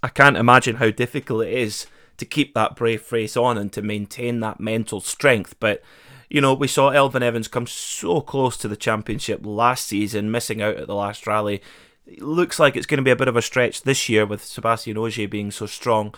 I 0.01 0.07
can't 0.07 0.37
imagine 0.37 0.77
how 0.77 0.89
difficult 0.89 1.45
it 1.45 1.53
is 1.53 1.85
to 2.17 2.25
keep 2.25 2.53
that 2.53 2.75
brave 2.75 3.01
face 3.01 3.37
on 3.37 3.57
and 3.57 3.71
to 3.73 3.81
maintain 3.83 4.39
that 4.39 4.59
mental 4.59 4.99
strength. 4.99 5.55
But 5.59 5.83
you 6.27 6.41
know, 6.41 6.55
we 6.55 6.67
saw 6.67 6.89
Elfyn 6.89 7.21
Evans 7.21 7.47
come 7.47 7.67
so 7.67 8.19
close 8.19 8.57
to 8.57 8.67
the 8.67 8.75
championship 8.75 9.41
last 9.43 9.85
season, 9.85 10.31
missing 10.31 10.59
out 10.59 10.77
at 10.77 10.87
the 10.87 10.95
last 10.95 11.27
rally. 11.27 11.61
It 12.07 12.21
looks 12.21 12.59
like 12.59 12.75
it's 12.75 12.87
going 12.87 12.97
to 12.97 13.03
be 13.03 13.11
a 13.11 13.15
bit 13.15 13.27
of 13.27 13.35
a 13.35 13.41
stretch 13.43 13.83
this 13.83 14.09
year 14.09 14.25
with 14.25 14.43
Sebastian 14.43 14.97
Ogier 14.97 15.27
being 15.27 15.51
so 15.51 15.65
strong. 15.65 16.15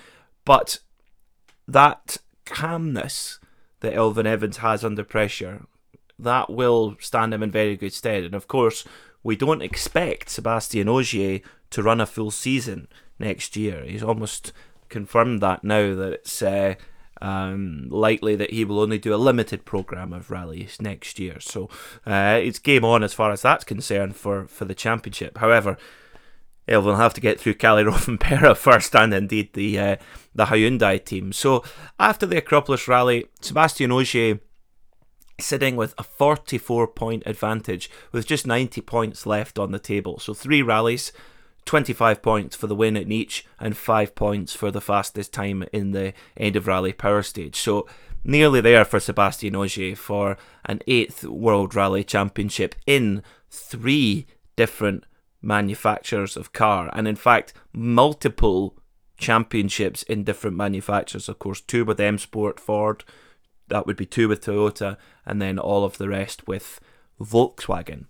But 0.48 0.80
that 1.68 2.20
calmness 2.46 3.40
that 3.82 3.94
Elfyn 3.94 4.26
Evans 4.26 4.58
has 4.58 4.86
under 4.86 5.04
pressure, 5.04 5.66
that 6.18 6.50
will 6.50 6.96
stand 7.02 7.34
him 7.34 7.44
in 7.44 7.52
very 7.52 7.76
good 7.76 7.92
stead. 7.92 8.24
And 8.24 8.34
of 8.34 8.48
course, 8.48 8.86
we 9.24 9.36
don't 9.36 9.62
expect 9.62 10.30
Sebastian 10.30 10.88
Ogier 10.88 11.42
to 11.72 11.84
run 11.84 12.00
a 12.00 12.06
full 12.06 12.32
season 12.32 12.88
next 13.20 13.58
year. 13.58 13.84
He's 13.84 14.02
almost 14.02 14.54
confirmed 14.88 15.42
that 15.42 15.66
now 15.66 15.94
that 15.94 16.14
it's 16.14 16.42
uh, 16.42 16.76
um, 17.22 17.90
likely 17.90 18.38
that 18.38 18.52
he 18.52 18.64
will 18.64 18.80
only 18.80 19.00
do 19.00 19.14
a 19.14 19.18
limited 19.18 19.66
program 19.66 20.14
of 20.14 20.32
rallies 20.32 20.82
next 20.82 21.20
year. 21.20 21.42
So 21.42 21.70
uh, 22.06 22.40
it's 22.42 22.58
game 22.58 22.86
on 22.86 23.04
as 23.04 23.14
far 23.14 23.32
as 23.32 23.42
that's 23.42 23.66
concerned 23.66 24.16
for, 24.16 24.48
for 24.48 24.64
the 24.64 24.74
championship. 24.74 25.40
However, 25.40 25.78
Elfyn 26.68 26.86
will 26.86 26.96
have 26.96 27.14
to 27.14 27.22
get 27.22 27.40
through 27.40 27.56
Kalle 27.56 27.84
Rovanperä 27.86 28.56
first, 28.56 28.96
and 28.96 29.14
indeed 29.14 29.54
the 29.54 29.80
uh, 29.80 29.96
the 30.36 30.46
Hyundai 30.46 31.04
team. 31.04 31.32
So 31.32 31.64
after 32.00 32.26
the 32.26 32.38
Acropolis 32.38 32.88
rally, 32.88 33.26
Sebastian 33.42 33.92
Ogier 33.92 34.40
sitting 35.40 35.76
with 35.76 35.94
a 35.98 36.04
44 36.04 36.88
point 36.88 37.24
advantage 37.26 37.90
with 38.12 38.26
just 38.26 38.48
90 38.48 38.82
points 38.82 39.26
left 39.26 39.60
on 39.60 39.72
the 39.72 39.80
table. 39.80 40.20
So 40.20 40.34
three 40.34 40.62
rallies, 40.62 41.12
25 41.66 42.22
points 42.22 42.56
for 42.56 42.68
the 42.68 42.76
win 42.76 42.98
in 42.98 43.12
each, 43.12 43.46
and 43.60 43.78
five 43.78 44.16
points 44.16 44.56
for 44.56 44.72
the 44.72 44.82
fastest 44.82 45.34
time 45.34 45.64
in 45.72 45.92
the 45.92 46.14
end 46.36 46.56
of 46.56 46.68
rally 46.68 46.94
power 46.94 47.22
stage. 47.22 47.56
So 47.56 47.88
nearly 48.24 48.62
there 48.62 48.86
for 48.86 49.00
Sebastian 49.00 49.56
Ogier 49.56 49.96
for 49.96 50.38
an 50.66 50.82
eighth 50.88 51.24
World 51.24 51.76
Rally 51.76 52.04
Championship 52.04 52.76
in 52.86 53.22
three 53.50 54.26
different 54.56 55.06
manufacturers 55.48 56.36
of 56.36 56.52
car, 56.52 56.90
and 56.94 57.08
in 57.08 57.16
fact, 57.16 57.54
multiple 57.74 58.78
championships 59.18 60.04
in 60.04 60.24
different 60.26 60.58
manufacturers. 60.58 61.30
Of 61.30 61.40
course, 61.40 61.62
two 61.62 61.86
with 61.86 62.00
M 62.00 62.18
Sport 62.18 62.60
Ford, 62.60 63.04
that 63.70 63.88
would 63.88 63.96
be 63.96 64.06
two 64.06 64.28
with 64.28 64.44
Toyota, 64.44 64.98
and 65.26 65.42
then 65.42 65.58
all 65.58 65.84
of 65.86 65.98
the 65.98 66.10
rest 66.10 66.48
with 66.48 66.80
Volkswagen. 67.20 68.06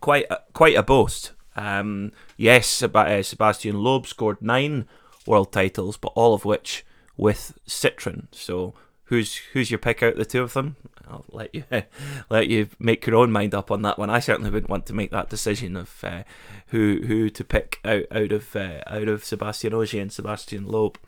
quite 0.00 0.26
a, 0.30 0.40
quite 0.52 0.76
a 0.76 0.82
boast. 0.82 1.32
Um, 1.56 2.12
yes, 2.36 2.82
uh, 2.82 3.22
Sebastian 3.22 3.82
Loeb 3.82 4.06
scored 4.06 4.40
nine 4.40 4.86
world 5.26 5.52
titles, 5.52 5.96
but 5.96 6.12
all 6.14 6.34
of 6.34 6.44
which 6.44 6.84
with 7.16 7.58
Citroen. 7.66 8.28
So 8.30 8.74
who's 9.08 9.36
who's 9.52 9.70
your 9.70 9.78
pick 9.78 10.02
out 10.02 10.16
the 10.16 10.24
two 10.24 10.42
of 10.42 10.54
them? 10.54 10.76
I'll 11.08 11.24
let 11.30 11.54
you 11.54 11.64
let 12.30 12.48
you 12.48 12.68
make 12.78 13.06
your 13.06 13.16
own 13.16 13.32
mind 13.32 13.54
up 13.54 13.70
on 13.70 13.82
that 13.82 13.98
one. 13.98 14.10
I 14.10 14.20
certainly 14.20 14.50
wouldn't 14.50 14.70
want 14.70 14.86
to 14.86 14.94
make 14.94 15.10
that 15.10 15.30
decision 15.30 15.76
of 15.76 16.02
uh, 16.04 16.22
who 16.68 17.02
who 17.06 17.30
to 17.30 17.44
pick 17.44 17.80
out 17.84 18.04
out 18.10 18.32
of 18.32 18.54
uh, 18.54 18.80
out 18.86 19.08
of 19.08 19.24
Sebastian 19.24 19.74
Ogier 19.74 20.02
and 20.02 20.12
Sebastian 20.12 20.66
Loeb. 20.66 20.98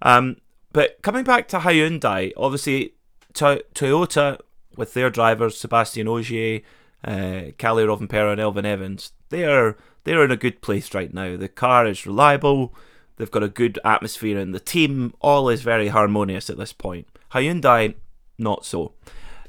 Um, 0.00 0.36
but 0.72 1.02
coming 1.02 1.24
back 1.24 1.48
to 1.48 1.58
Hyundai, 1.58 2.32
obviously 2.36 2.94
to- 3.34 3.64
Toyota 3.74 4.40
with 4.76 4.94
their 4.94 5.10
drivers 5.10 5.58
Sebastian 5.58 6.08
Ogier, 6.08 6.60
uh, 7.04 7.52
Kalle 7.58 7.86
Rovanperä, 7.86 8.32
and 8.32 8.40
Elfyn 8.40 8.64
Evans, 8.64 9.12
they 9.30 9.44
are 9.44 9.76
they 10.04 10.12
are 10.12 10.24
in 10.24 10.30
a 10.30 10.36
good 10.36 10.62
place 10.62 10.94
right 10.94 11.12
now. 11.12 11.36
The 11.36 11.48
car 11.48 11.86
is 11.86 12.06
reliable. 12.06 12.74
They've 13.16 13.30
got 13.30 13.42
a 13.42 13.48
good 13.48 13.78
atmosphere, 13.84 14.38
and 14.38 14.54
the 14.54 14.60
team 14.60 15.14
all 15.20 15.48
is 15.48 15.62
very 15.62 15.88
harmonious 15.88 16.48
at 16.48 16.56
this 16.56 16.72
point. 16.72 17.06
Hyundai, 17.32 17.94
not 18.38 18.64
so. 18.64 18.92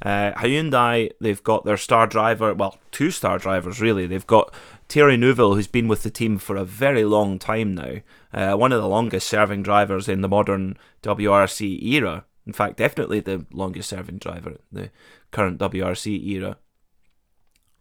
Uh, 0.01 0.33
Hyundai, 0.33 1.11
they've 1.21 1.43
got 1.43 1.63
their 1.63 1.77
star 1.77 2.07
driver, 2.07 2.53
well, 2.53 2.77
two 2.91 3.09
star 3.09 3.37
drivers 3.37 3.79
really. 3.79 4.05
They've 4.05 4.27
got 4.27 4.53
Thierry 4.89 5.17
Neuville, 5.17 5.55
who's 5.55 5.67
been 5.67 5.87
with 5.87 6.03
the 6.03 6.09
team 6.09 6.37
for 6.37 6.55
a 6.55 6.65
very 6.65 7.05
long 7.05 7.39
time 7.39 7.73
now, 7.73 7.95
uh, 8.33 8.57
one 8.57 8.71
of 8.71 8.81
the 8.81 8.87
longest 8.87 9.27
serving 9.27 9.63
drivers 9.63 10.09
in 10.09 10.21
the 10.21 10.27
modern 10.27 10.77
WRC 11.01 11.81
era. 11.83 12.25
In 12.45 12.53
fact, 12.53 12.77
definitely 12.77 13.21
the 13.21 13.45
longest 13.53 13.89
serving 13.89 14.17
driver 14.17 14.51
in 14.51 14.57
the 14.71 14.89
current 15.31 15.59
WRC 15.59 16.25
era. 16.27 16.57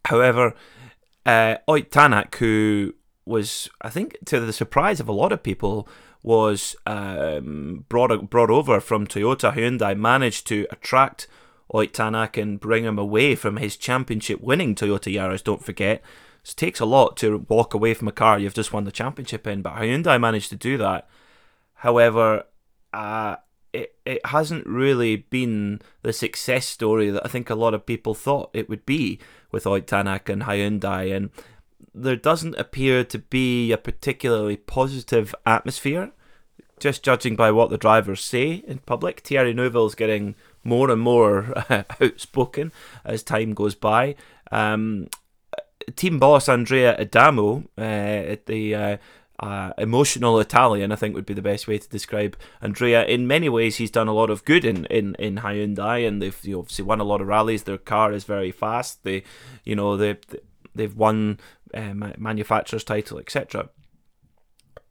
However, 0.05 0.55
uh, 1.25 1.57
Ott 1.67 1.91
Tanak, 1.91 2.35
who 2.35 2.93
was, 3.25 3.69
I 3.81 3.89
think, 3.89 4.17
to 4.25 4.39
the 4.39 4.53
surprise 4.53 4.99
of 4.99 5.07
a 5.07 5.13
lot 5.13 5.31
of 5.31 5.43
people, 5.43 5.87
was 6.23 6.75
um, 6.87 7.85
brought 7.89 8.29
brought 8.29 8.49
over 8.49 8.79
from 8.79 9.05
Toyota. 9.05 9.53
Hyundai 9.53 9.95
managed 9.95 10.47
to 10.47 10.65
attract 10.71 11.27
Ott 11.73 11.93
Tanak 11.93 12.41
and 12.41 12.59
bring 12.59 12.85
him 12.85 12.97
away 12.97 13.35
from 13.35 13.57
his 13.57 13.77
championship 13.77 14.41
winning 14.41 14.73
Toyota 14.73 15.13
Yaris. 15.13 15.43
Don't 15.43 15.63
forget, 15.63 16.01
it 16.43 16.53
takes 16.55 16.79
a 16.79 16.85
lot 16.85 17.17
to 17.17 17.45
walk 17.49 17.73
away 17.73 17.93
from 17.93 18.07
a 18.07 18.13
car 18.13 18.39
you've 18.39 18.53
just 18.53 18.73
won 18.73 18.85
the 18.85 18.91
championship 18.91 19.45
in, 19.45 19.61
but 19.61 19.75
Hyundai 19.75 20.19
managed 20.19 20.49
to 20.49 20.55
do 20.55 20.77
that. 20.77 21.07
However, 21.75 22.45
uh, 22.93 23.37
it, 23.73 23.95
it 24.05 24.25
hasn't 24.27 24.67
really 24.67 25.17
been 25.17 25.81
the 26.03 26.13
success 26.13 26.65
story 26.65 27.09
that 27.09 27.25
I 27.25 27.27
think 27.27 27.49
a 27.49 27.55
lot 27.55 27.73
of 27.73 27.85
people 27.85 28.13
thought 28.13 28.51
it 28.53 28.69
would 28.69 28.85
be 28.85 29.19
with 29.51 29.65
Ott 29.67 29.87
Tanak 29.87 30.29
and 30.29 30.43
Hyundai, 30.43 31.13
and 31.13 31.31
there 31.93 32.15
doesn't 32.15 32.55
appear 32.55 33.03
to 33.05 33.19
be 33.19 33.71
a 33.71 33.77
particularly 33.77 34.57
positive 34.57 35.33
atmosphere. 35.45 36.11
Just 36.79 37.03
judging 37.03 37.35
by 37.35 37.51
what 37.51 37.69
the 37.69 37.77
drivers 37.77 38.21
say 38.21 38.63
in 38.67 38.79
public, 38.79 39.21
Thierry 39.21 39.53
Neuville's 39.53 39.95
getting 39.95 40.35
more 40.63 40.89
and 40.89 41.01
more 41.01 41.53
outspoken 42.01 42.71
as 43.05 43.23
time 43.23 43.53
goes 43.53 43.75
by. 43.75 44.15
Um, 44.51 45.07
team 45.95 46.19
boss 46.19 46.49
Andrea 46.49 46.97
Adamo, 46.99 47.63
uh, 47.77 48.35
the 48.45 48.75
uh, 48.75 48.97
uh, 49.39 49.73
emotional 49.77 50.39
Italian, 50.39 50.91
I 50.91 50.95
think 50.95 51.15
would 51.15 51.25
be 51.25 51.33
the 51.33 51.41
best 51.41 51.67
way 51.67 51.77
to 51.77 51.89
describe 51.89 52.37
Andrea. 52.61 53.05
In 53.05 53.27
many 53.27 53.49
ways, 53.49 53.77
he's 53.77 53.91
done 53.91 54.07
a 54.07 54.13
lot 54.13 54.29
of 54.29 54.45
good 54.45 54.63
in, 54.65 54.85
in, 54.85 55.15
in 55.15 55.37
Hyundai, 55.37 56.07
and 56.07 56.21
they've 56.21 56.37
obviously 56.55 56.85
won 56.85 56.99
a 56.99 57.05
lot 57.05 57.21
of 57.21 57.27
rallies. 57.27 57.63
Their 57.63 57.77
car 57.77 58.13
is 58.13 58.23
very 58.23 58.51
fast. 58.51 59.03
They, 59.03 59.23
you 59.63 59.75
know, 59.75 59.97
they 59.97 60.17
they've 60.75 60.95
won 60.95 61.39
uh, 61.73 61.93
manufacturer's 62.17 62.83
title, 62.83 63.19
etc. 63.19 63.69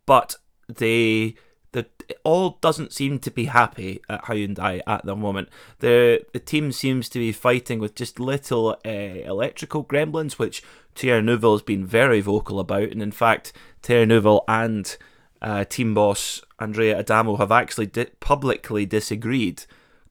But 0.06 0.36
they 0.68 1.36
the 1.72 1.86
all 2.22 2.58
doesn't 2.60 2.92
seem 2.92 3.18
to 3.18 3.30
be 3.30 3.46
happy 3.46 4.00
at 4.08 4.24
Hyundai 4.24 4.82
at 4.86 5.04
the 5.04 5.16
moment. 5.16 5.48
The 5.78 6.24
the 6.32 6.38
team 6.38 6.70
seems 6.72 7.08
to 7.10 7.18
be 7.18 7.32
fighting 7.32 7.78
with 7.78 7.94
just 7.94 8.20
little 8.20 8.76
uh, 8.84 8.88
electrical 8.88 9.84
gremlins, 9.84 10.34
which 10.34 10.62
Thierry 10.94 11.22
Neuville 11.22 11.54
has 11.54 11.62
been 11.62 11.86
very 11.86 12.20
vocal 12.20 12.60
about, 12.60 12.90
and 12.90 13.02
in 13.02 13.12
fact, 13.12 13.52
Thierry 13.82 14.06
Neuville 14.06 14.44
and 14.46 14.96
uh, 15.40 15.64
team 15.64 15.94
boss 15.94 16.42
Andrea 16.58 16.98
Adamo 16.98 17.36
have 17.36 17.50
actually 17.50 17.86
di- 17.86 18.06
publicly 18.20 18.86
disagreed, 18.86 19.64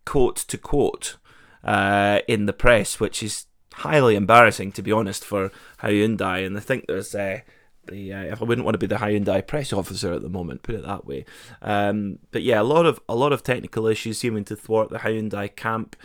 quote 0.06 0.38
to 0.38 0.58
quote, 0.58 1.18
uh, 1.64 2.20
in 2.28 2.48
the 2.48 2.54
press, 2.54 3.00
which 3.00 3.22
is 3.22 3.46
highly 3.82 4.16
embarrassing 4.16 4.72
to 4.74 4.82
be 4.82 4.92
honest 4.92 5.24
for 5.24 5.52
Hyundai. 5.82 6.46
And 6.46 6.58
I 6.58 6.62
think 6.62 6.88
there's 6.88 7.14
uh, 7.14 7.42
the 7.88 8.14
uh, 8.14 8.36
I 8.40 8.44
wouldn't 8.44 8.66
want 8.66 8.76
to 8.76 8.80
be 8.80 8.88
the 8.88 8.96
Hyundai 8.96 9.46
press 9.46 9.74
officer 9.74 10.14
at 10.14 10.22
the 10.22 10.30
moment, 10.30 10.64
put 10.64 10.76
it 10.76 10.86
that 10.86 11.06
way. 11.06 11.26
Um, 11.62 12.20
but 12.32 12.44
yeah, 12.44 12.62
a 12.62 12.64
lot 12.64 12.86
of 12.86 13.00
a 13.08 13.16
lot 13.16 13.34
of 13.34 13.44
technical 13.44 13.88
issues 13.88 14.18
seeming 14.20 14.46
to 14.46 14.56
thwart 14.56 14.90
the 14.90 15.00
Hyundai 15.00 15.54
camp. 15.56 15.96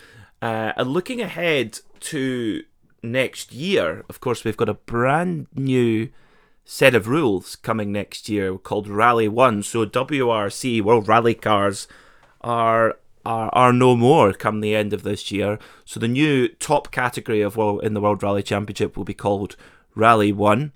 Uh, 0.43 0.73
and 0.77 0.91
looking 0.91 1.21
ahead 1.21 1.81
to 2.01 2.63
next 3.03 3.53
year, 3.53 4.05
of 4.09 4.21
course, 4.21 4.45
we've 4.45 4.57
got 4.57 4.69
a 4.69 4.75
brand 4.75 5.47
new 5.55 6.11
set 6.65 6.95
of 6.95 7.09
rules 7.09 7.57
coming 7.57 7.93
next 7.93 8.29
year 8.29 8.57
called 8.59 8.89
Rally 8.89 9.29
One. 9.29 9.63
So 9.63 9.87
WRC 9.87 10.83
World 10.83 11.09
Rally 11.09 11.35
Cars 11.35 11.89
are 12.41 12.99
are, 13.27 13.51
are 13.53 13.73
no 13.73 13.97
more 13.97 14.33
come 14.33 14.61
the 14.61 14.77
end 14.77 14.93
of 14.93 15.03
this 15.03 15.33
year. 15.33 15.59
So 15.85 15.99
the 15.99 16.09
new 16.09 16.49
top 16.49 16.93
category 16.93 17.43
of 17.43 17.57
world 17.57 17.83
in 17.83 17.93
the 17.93 18.01
World 18.01 18.23
Rally 18.23 18.43
Championship 18.43 18.97
will 18.97 19.05
be 19.05 19.15
called 19.15 19.57
Rally 19.95 20.33
One. 20.33 20.73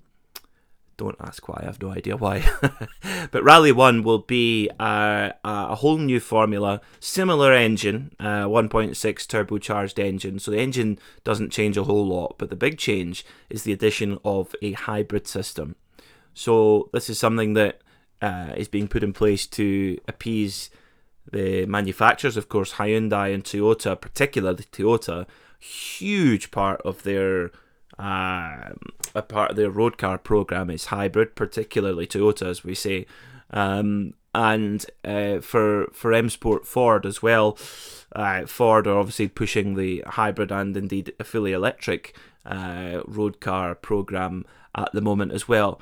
Don't 0.97 1.15
ask 1.19 1.47
why, 1.47 1.61
I 1.63 1.65
have 1.65 1.81
no 1.81 1.89
idea 1.89 2.17
why. 2.17 2.43
but 3.31 3.43
Rally 3.43 3.71
1 3.71 4.03
will 4.03 4.19
be 4.19 4.69
uh, 4.79 5.31
a 5.43 5.75
whole 5.75 5.97
new 5.97 6.19
formula, 6.19 6.79
similar 6.99 7.53
engine, 7.53 8.11
uh, 8.19 8.45
1.6 8.45 8.91
turbocharged 8.93 9.97
engine. 9.97 10.37
So 10.37 10.51
the 10.51 10.59
engine 10.59 10.99
doesn't 11.23 11.51
change 11.51 11.75
a 11.75 11.85
whole 11.85 12.05
lot, 12.05 12.35
but 12.37 12.51
the 12.51 12.55
big 12.55 12.77
change 12.77 13.25
is 13.49 13.63
the 13.63 13.73
addition 13.73 14.19
of 14.23 14.53
a 14.61 14.73
hybrid 14.73 15.25
system. 15.25 15.75
So 16.35 16.91
this 16.93 17.09
is 17.09 17.17
something 17.17 17.55
that 17.55 17.81
uh, 18.21 18.53
is 18.55 18.67
being 18.67 18.87
put 18.87 19.03
in 19.03 19.11
place 19.11 19.47
to 19.47 19.97
appease 20.07 20.69
the 21.31 21.65
manufacturers, 21.65 22.37
of 22.37 22.49
course, 22.49 22.73
Hyundai 22.73 23.33
and 23.33 23.43
Toyota, 23.43 23.99
particularly 23.99 24.65
Toyota, 24.71 25.27
huge 25.59 26.51
part 26.51 26.81
of 26.81 27.03
their 27.03 27.51
uh, 27.99 28.71
a 29.13 29.21
part 29.21 29.51
of 29.51 29.57
their 29.57 29.69
road 29.69 29.97
car 29.97 30.17
program 30.17 30.69
is 30.69 30.85
hybrid, 30.85 31.35
particularly 31.35 32.07
Toyota, 32.07 32.47
as 32.47 32.63
we 32.63 32.73
say, 32.73 33.05
um, 33.51 34.13
and 34.33 34.85
uh, 35.05 35.39
for 35.39 35.87
for 35.93 36.13
M 36.13 36.29
Sport 36.29 36.65
Ford 36.65 37.05
as 37.05 37.21
well. 37.21 37.57
Uh, 38.13 38.45
Ford 38.45 38.87
are 38.87 38.97
obviously 38.97 39.27
pushing 39.27 39.75
the 39.75 40.03
hybrid 40.07 40.51
and 40.51 40.75
indeed 40.75 41.13
fully 41.23 41.53
electric 41.53 42.15
uh, 42.45 43.01
road 43.05 43.39
car 43.39 43.75
program 43.75 44.45
at 44.75 44.91
the 44.93 45.01
moment 45.01 45.31
as 45.31 45.47
well. 45.47 45.81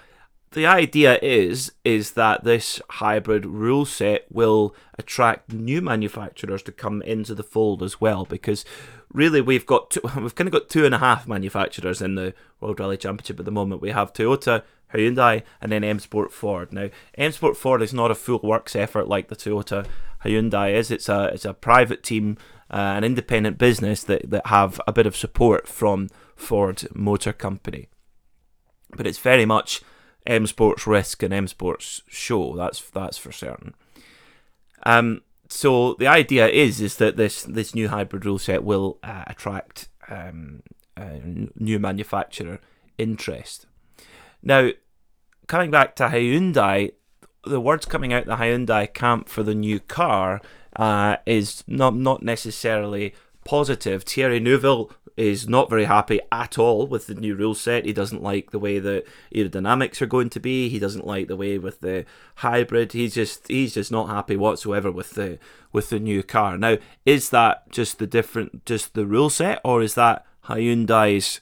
The 0.52 0.66
idea 0.66 1.20
is 1.22 1.74
is 1.86 2.12
that 2.14 2.44
this 2.44 2.82
hybrid 2.90 3.46
rule 3.46 3.86
set 3.86 4.26
will 4.32 4.76
attract 4.98 5.54
new 5.54 5.80
manufacturers 5.80 6.64
to 6.64 6.72
come 6.72 7.04
into 7.04 7.36
the 7.36 7.44
fold 7.44 7.84
as 7.84 8.02
well 8.02 8.26
because 8.26 8.66
really 9.14 9.42
we've 9.42 9.68
got 9.68 9.92
two, 9.92 10.02
we've 10.18 10.34
kind 10.34 10.48
of 10.48 10.52
got 10.52 10.70
two 10.70 10.86
and 10.86 10.96
a 10.96 11.00
half 11.00 11.28
manufacturers 11.28 12.02
in 12.02 12.16
the 12.16 12.34
World 12.60 12.80
Rally 12.80 12.98
Championship 12.98 13.40
at 13.40 13.46
the 13.46 13.52
moment. 13.52 13.82
We 13.82 13.92
have 13.92 14.12
Toyota, 14.12 14.64
Hyundai, 14.94 15.44
and 15.62 15.72
then 15.72 15.84
M 15.84 16.00
Sport 16.00 16.32
Ford. 16.32 16.74
Now, 16.74 16.90
M 17.16 17.32
Sport 17.32 17.56
Ford 17.56 17.84
is 17.84 17.94
not 17.94 18.10
a 18.10 18.16
full 18.16 18.40
works 18.42 18.76
effort 18.76 19.08
like 19.08 19.28
the 19.28 19.36
Toyota 19.36 19.86
Hyundai 20.26 20.74
is. 20.74 20.90
It's 20.90 21.10
a 21.10 21.26
it's 21.26 21.46
a 21.46 21.54
private 21.54 22.02
team, 22.02 22.38
uh, 22.72 22.94
an 22.98 23.04
independent 23.04 23.60
business 23.60 24.04
that 24.06 24.32
that 24.32 24.48
have 24.48 24.82
a 24.88 24.92
bit 24.92 25.06
of 25.06 25.16
support 25.16 25.68
from 25.68 26.10
Ford 26.36 26.88
Motor 26.96 27.34
Company, 27.34 27.88
but 28.98 29.06
it's 29.06 29.20
very 29.20 29.46
much 29.46 29.82
M 30.26 30.48
Sports 30.48 30.86
risk 30.86 31.24
and 31.24 31.34
M 31.34 31.48
Sports 31.48 32.02
show. 32.08 32.56
That's 32.56 32.82
that's 32.90 33.18
for 33.18 33.32
certain. 33.32 33.74
Um, 34.84 35.22
so 35.48 35.96
the 35.96 36.08
idea 36.08 36.48
is 36.48 36.80
is 36.80 36.98
that 36.98 37.18
this 37.18 37.44
this 37.44 37.74
new 37.74 37.90
hybrid 37.90 38.26
rule 38.26 38.40
set 38.40 38.64
will 38.64 39.00
uh, 39.04 39.24
attract 39.28 39.90
um, 40.10 40.62
new 41.56 41.80
manufacturer 41.80 42.60
interest. 42.98 43.66
Now, 44.42 44.70
coming 45.48 45.72
back 45.72 45.96
to 45.98 46.08
Hyundai, 46.08 46.94
the 47.46 47.60
words 47.60 47.86
coming 47.86 48.14
out 48.14 48.26
the 48.26 48.36
Hyundai 48.36 48.94
camp 48.94 49.30
for 49.30 49.44
the 49.44 49.56
new 49.56 49.80
car 49.80 50.42
uh, 50.76 51.18
is 51.26 51.64
not 51.68 51.96
not 51.96 52.24
necessarily 52.24 53.14
positive. 53.46 54.04
Thierry 54.04 54.40
Neuville 54.40 54.92
is 55.20 55.50
not 55.50 55.70
very 55.70 55.86
happy 55.86 56.20
at 56.32 56.58
all 56.58 56.88
with 56.88 57.08
the 57.08 57.16
new 57.16 57.36
rule 57.36 57.54
set. 57.54 57.86
He 57.86 57.94
doesn't 57.94 58.24
like 58.24 58.52
the 58.52 58.60
way 58.60 58.80
the 58.80 59.04
aerodynamics 59.36 60.02
are 60.02 60.08
going 60.08 60.30
to 60.32 60.40
be. 60.40 60.70
He 60.70 60.80
doesn't 60.80 61.06
like 61.06 61.28
the 61.28 61.36
way 61.36 61.58
with 61.58 61.82
the 61.82 62.06
hybrid. 62.36 62.94
He's 62.94 63.14
just 63.14 63.48
he's 63.48 63.74
just 63.74 63.92
not 63.92 64.10
happy 64.10 64.38
whatsoever 64.38 64.92
with 64.92 65.12
the 65.12 65.40
with 65.72 65.90
the 65.90 66.00
new 66.00 66.24
car. 66.24 66.58
Now, 66.58 66.78
is 67.06 67.30
that 67.30 67.70
just 67.70 68.00
the 68.00 68.08
different 68.08 68.66
just 68.66 68.94
the 68.94 69.06
rule 69.06 69.30
set 69.30 69.60
or 69.64 69.82
is 69.82 69.96
that 69.96 70.26
Hyundai's 70.46 71.42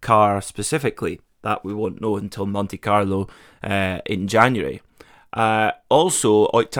car 0.00 0.40
specifically. 0.40 1.20
That 1.42 1.64
we 1.64 1.74
won't 1.74 2.00
know 2.00 2.16
until 2.16 2.46
Monte 2.46 2.78
Carlo 2.78 3.28
uh, 3.62 4.00
in 4.04 4.26
January. 4.26 4.82
Uh, 5.32 5.72
also, 5.90 6.48
Ott 6.54 6.76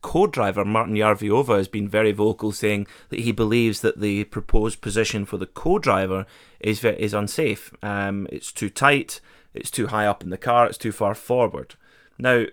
co-driver 0.00 0.64
Martin 0.64 0.96
Järveoja 0.96 1.56
has 1.56 1.68
been 1.68 1.88
very 1.88 2.12
vocal, 2.12 2.52
saying 2.52 2.86
that 3.10 3.20
he 3.20 3.32
believes 3.32 3.80
that 3.80 4.00
the 4.00 4.24
proposed 4.24 4.80
position 4.80 5.24
for 5.24 5.36
the 5.36 5.46
co-driver 5.46 6.26
is 6.60 6.84
is 6.84 7.14
unsafe. 7.14 7.72
Um, 7.82 8.26
it's 8.32 8.52
too 8.52 8.70
tight. 8.70 9.20
It's 9.54 9.70
too 9.70 9.88
high 9.88 10.06
up 10.06 10.22
in 10.22 10.30
the 10.30 10.38
car. 10.38 10.66
It's 10.66 10.78
too 10.78 10.92
far 10.92 11.14
forward. 11.14 11.74
Now, 12.18 12.46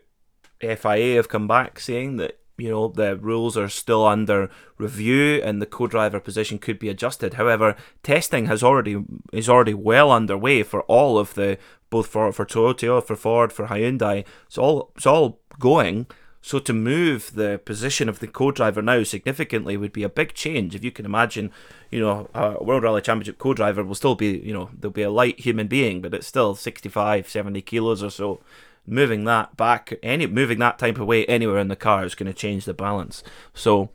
FIA 0.59 1.15
have 1.15 1.29
come 1.29 1.47
back 1.47 1.79
saying 1.79 2.17
that 2.17 2.39
you 2.57 2.69
know 2.69 2.87
the 2.87 3.15
rules 3.17 3.55
are 3.55 3.69
still 3.69 4.05
under 4.05 4.49
review 4.77 5.41
and 5.43 5.61
the 5.61 5.65
co-driver 5.65 6.19
position 6.19 6.57
could 6.57 6.79
be 6.79 6.89
adjusted. 6.89 7.35
However, 7.35 7.75
testing 8.03 8.47
has 8.47 8.63
already 8.63 9.03
is 9.31 9.49
already 9.49 9.73
well 9.73 10.11
underway 10.11 10.63
for 10.63 10.81
all 10.83 11.19
of 11.19 11.35
the 11.35 11.57
both 11.89 12.07
for 12.07 12.31
for 12.31 12.45
Toyota, 12.45 13.03
for 13.03 13.15
Ford, 13.15 13.53
for 13.53 13.67
Hyundai. 13.67 14.25
It's 14.47 14.57
all 14.57 14.91
it's 14.95 15.05
all 15.05 15.39
going. 15.59 16.07
So 16.41 16.59
to 16.59 16.71
move 16.71 17.33
the 17.33 17.59
position 17.65 18.07
of 18.07 18.19
the 18.19 18.27
co-driver 18.27 18.81
now 18.81 19.03
significantly 19.03 19.75
would 19.75 19.91
be 19.91 20.03
a 20.03 20.09
big 20.09 20.33
change. 20.33 20.75
If 20.75 20.83
you 20.83 20.91
can 20.91 21.03
imagine, 21.03 21.51
you 21.91 21.99
know, 21.99 22.29
a 22.33 22.63
World 22.63 22.83
Rally 22.83 23.01
Championship 23.01 23.37
co-driver 23.37 23.83
will 23.83 23.95
still 23.95 24.15
be, 24.15 24.37
you 24.37 24.53
know, 24.53 24.69
there'll 24.71 24.93
be 24.93 25.01
a 25.01 25.09
light 25.09 25.41
human 25.41 25.67
being, 25.67 25.99
but 25.99 26.13
it's 26.13 26.27
still 26.27 26.55
65, 26.55 27.27
70 27.27 27.61
kilos 27.63 28.01
or 28.01 28.09
so 28.09 28.39
moving 28.87 29.25
that 29.25 29.57
back 29.57 29.93
any 30.01 30.25
moving 30.25 30.59
that 30.59 30.79
type 30.79 30.97
of 30.97 31.05
weight 31.05 31.25
anywhere 31.27 31.59
in 31.59 31.67
the 31.67 31.75
car 31.75 32.05
is 32.05 32.15
going 32.15 32.31
to 32.31 32.33
change 32.33 32.63
the 32.63 32.73
balance. 32.73 33.21
So 33.53 33.89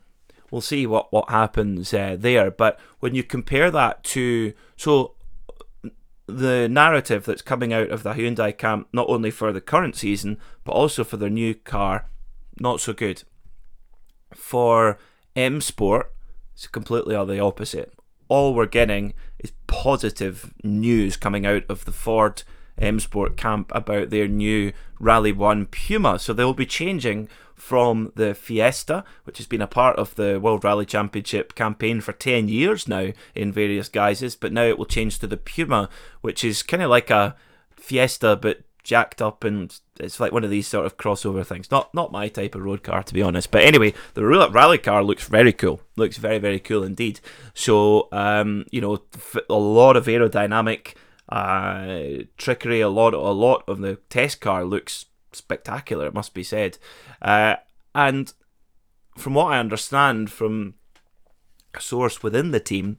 we'll 0.51 0.61
see 0.61 0.85
what 0.85 1.11
what 1.11 1.29
happens 1.29 1.93
uh, 1.93 2.15
there. 2.17 2.51
But 2.51 2.79
when 2.99 3.15
you 3.15 3.23
compare 3.23 3.71
that 3.71 4.03
to 4.05 4.53
so 4.77 5.13
the 6.25 6.67
narrative 6.69 7.25
that's 7.25 7.41
coming 7.41 7.73
out 7.73 7.89
of 7.89 8.03
the 8.03 8.13
Hyundai 8.13 8.57
camp, 8.57 8.87
not 8.93 9.09
only 9.09 9.31
for 9.31 9.51
the 9.51 9.61
current 9.61 9.95
season 9.95 10.37
but 10.63 10.71
also 10.71 11.03
for 11.03 11.17
their 11.17 11.29
new 11.29 11.53
car, 11.53 12.09
not 12.59 12.79
so 12.79 12.93
good. 12.93 13.23
For 14.33 14.97
M 15.35 15.61
Sport, 15.61 16.13
it's 16.53 16.67
completely 16.67 17.15
the 17.25 17.39
opposite. 17.39 17.93
All 18.27 18.53
we're 18.53 18.65
getting 18.65 19.13
is 19.39 19.51
positive 19.67 20.53
news 20.63 21.17
coming 21.17 21.45
out 21.45 21.63
of 21.69 21.85
the 21.85 21.91
Ford 21.91 22.43
M 22.77 22.99
Sport 22.99 23.37
camp 23.37 23.71
about 23.75 24.09
their 24.09 24.27
new 24.27 24.71
Rally 24.99 25.31
1 25.31 25.67
Puma. 25.67 26.19
So 26.19 26.33
they'll 26.33 26.53
be 26.53 26.65
changing 26.65 27.27
from 27.55 28.11
the 28.15 28.33
Fiesta, 28.33 29.03
which 29.23 29.37
has 29.37 29.47
been 29.47 29.61
a 29.61 29.67
part 29.67 29.97
of 29.97 30.15
the 30.15 30.39
World 30.39 30.63
Rally 30.63 30.85
Championship 30.85 31.55
campaign 31.55 32.01
for 32.01 32.13
10 32.13 32.47
years 32.47 32.87
now 32.87 33.11
in 33.35 33.51
various 33.51 33.89
guises, 33.89 34.35
but 34.35 34.53
now 34.53 34.63
it 34.63 34.77
will 34.77 34.85
change 34.85 35.19
to 35.19 35.27
the 35.27 35.37
Puma, 35.37 35.89
which 36.21 36.43
is 36.43 36.63
kind 36.63 36.83
of 36.83 36.89
like 36.89 37.09
a 37.09 37.35
Fiesta 37.75 38.35
but 38.35 38.61
jacked 38.83 39.21
up 39.21 39.45
and 39.45 39.79
it's 39.97 40.19
like 40.19 40.33
one 40.33 40.43
of 40.43 40.49
these 40.49 40.67
sort 40.67 40.85
of 40.85 40.97
crossover 40.97 41.45
things. 41.45 41.71
Not 41.71 41.93
not 41.93 42.11
my 42.11 42.27
type 42.27 42.55
of 42.55 42.63
road 42.63 42.83
car 42.83 43.01
to 43.03 43.13
be 43.13 43.21
honest. 43.21 43.49
But 43.49 43.63
anyway, 43.63 43.93
the 44.13 44.25
rally 44.25 44.77
car 44.77 45.03
looks 45.03 45.25
very 45.27 45.53
cool. 45.53 45.81
Looks 45.95 46.17
very 46.17 46.37
very 46.37 46.59
cool 46.59 46.83
indeed. 46.83 47.19
So 47.53 48.09
um, 48.11 48.65
you 48.71 48.81
know, 48.81 49.03
a 49.49 49.53
lot 49.53 49.95
of 49.95 50.07
aerodynamic 50.07 50.95
uh, 51.29 52.25
trickery. 52.37 52.81
A 52.81 52.89
lot, 52.89 53.13
a 53.13 53.17
lot 53.17 53.63
of 53.67 53.79
the 53.79 53.95
test 54.09 54.41
car 54.41 54.63
looks 54.65 55.05
spectacular. 55.31 56.07
It 56.07 56.13
must 56.13 56.33
be 56.33 56.43
said. 56.43 56.77
Uh, 57.23 57.55
and 57.95 58.33
from 59.17 59.33
what 59.33 59.53
I 59.53 59.59
understand 59.59 60.31
from 60.31 60.75
a 61.73 61.81
source 61.81 62.21
within 62.21 62.51
the 62.51 62.59
team, 62.59 62.97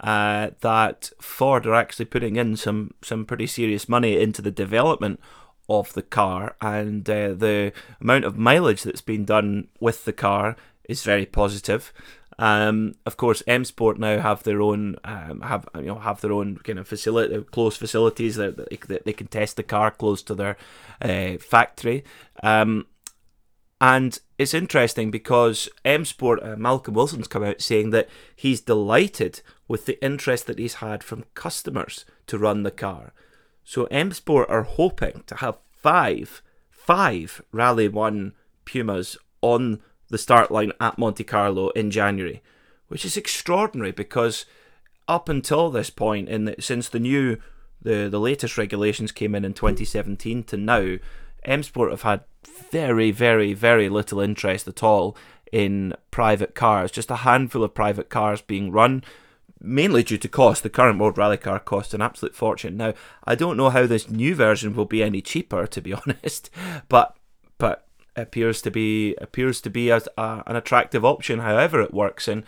uh, 0.00 0.50
that 0.60 1.10
Ford 1.20 1.66
are 1.66 1.74
actually 1.74 2.06
putting 2.06 2.36
in 2.36 2.56
some 2.56 2.92
some 3.02 3.26
pretty 3.26 3.46
serious 3.46 3.88
money 3.88 4.20
into 4.20 4.40
the 4.40 4.50
development 4.50 5.20
of 5.68 5.92
the 5.92 6.02
car, 6.02 6.56
and 6.60 7.08
uh, 7.08 7.34
the 7.34 7.72
amount 8.00 8.24
of 8.24 8.38
mileage 8.38 8.82
that's 8.82 9.02
been 9.02 9.24
done 9.24 9.68
with 9.78 10.04
the 10.04 10.12
car 10.12 10.56
is 10.88 11.04
very 11.04 11.26
positive. 11.26 11.92
Um, 12.38 12.94
of 13.04 13.18
course, 13.18 13.42
M 13.46 13.66
Sport 13.66 13.98
now 13.98 14.18
have 14.18 14.42
their 14.44 14.62
own 14.62 14.96
um, 15.04 15.42
have 15.42 15.68
you 15.76 15.82
know 15.82 15.98
have 15.98 16.22
their 16.22 16.32
own 16.32 16.56
kind 16.56 16.78
of 16.78 16.88
facility, 16.88 17.38
close 17.50 17.76
facilities 17.76 18.36
that, 18.36 18.56
that 18.56 19.04
they 19.04 19.12
can 19.12 19.26
test 19.26 19.56
the 19.56 19.62
car 19.62 19.90
close 19.90 20.22
to 20.22 20.34
their 20.34 20.56
uh, 21.02 21.36
factory. 21.36 22.02
Um, 22.42 22.86
and 23.80 24.18
it's 24.36 24.52
interesting 24.52 25.10
because 25.10 25.68
M 25.84 26.04
Sport, 26.04 26.42
uh, 26.42 26.56
Malcolm 26.56 26.94
Wilson's 26.94 27.28
come 27.28 27.42
out 27.42 27.62
saying 27.62 27.90
that 27.90 28.08
he's 28.36 28.60
delighted 28.60 29.40
with 29.68 29.86
the 29.86 30.02
interest 30.04 30.46
that 30.46 30.58
he's 30.58 30.74
had 30.74 31.02
from 31.02 31.24
customers 31.34 32.04
to 32.26 32.38
run 32.38 32.62
the 32.62 32.70
car. 32.70 33.12
So 33.64 33.84
M 33.86 34.12
Sport 34.12 34.50
are 34.50 34.64
hoping 34.64 35.22
to 35.26 35.36
have 35.36 35.58
five, 35.70 36.42
five 36.70 37.40
Rally 37.52 37.88
One 37.88 38.34
Pumas 38.66 39.16
on 39.40 39.80
the 40.08 40.18
start 40.18 40.50
line 40.50 40.72
at 40.80 40.98
Monte 40.98 41.24
Carlo 41.24 41.70
in 41.70 41.90
January, 41.90 42.42
which 42.88 43.04
is 43.04 43.16
extraordinary 43.16 43.92
because 43.92 44.44
up 45.08 45.28
until 45.28 45.70
this 45.70 45.88
point, 45.88 46.28
in 46.28 46.44
the, 46.44 46.56
since 46.60 46.88
the 46.88 47.00
new 47.00 47.38
the 47.82 48.08
the 48.10 48.20
latest 48.20 48.58
regulations 48.58 49.10
came 49.10 49.34
in 49.34 49.44
in 49.44 49.54
2017 49.54 50.42
to 50.44 50.56
now, 50.58 50.96
M 51.44 51.62
Sport 51.62 51.90
have 51.90 52.02
had 52.02 52.24
very 52.70 53.10
very 53.10 53.52
very 53.52 53.88
little 53.88 54.20
interest 54.20 54.68
at 54.68 54.82
all 54.82 55.16
in 55.52 55.94
private 56.10 56.54
cars. 56.54 56.90
Just 56.90 57.10
a 57.10 57.16
handful 57.16 57.64
of 57.64 57.74
private 57.74 58.08
cars 58.08 58.40
being 58.40 58.70
run. 58.70 59.02
Mainly 59.62 60.02
due 60.02 60.16
to 60.18 60.28
cost, 60.28 60.62
the 60.62 60.70
current 60.70 60.98
World 60.98 61.18
Rally 61.18 61.36
car 61.36 61.58
costs 61.58 61.92
an 61.92 62.00
absolute 62.00 62.34
fortune. 62.34 62.78
Now, 62.78 62.94
I 63.24 63.34
don't 63.34 63.58
know 63.58 63.68
how 63.68 63.86
this 63.86 64.08
new 64.08 64.34
version 64.34 64.74
will 64.74 64.86
be 64.86 65.02
any 65.02 65.20
cheaper, 65.20 65.66
to 65.66 65.80
be 65.82 65.92
honest, 66.06 66.50
but 66.88 67.16
but 67.58 67.86
appears 68.16 68.62
to 68.62 68.70
be 68.70 69.14
appears 69.16 69.60
to 69.60 69.70
be 69.70 69.90
as 69.90 70.08
a, 70.16 70.42
an 70.46 70.56
attractive 70.56 71.04
option. 71.04 71.40
However, 71.40 71.82
it 71.82 71.92
works, 71.92 72.26
and 72.26 72.44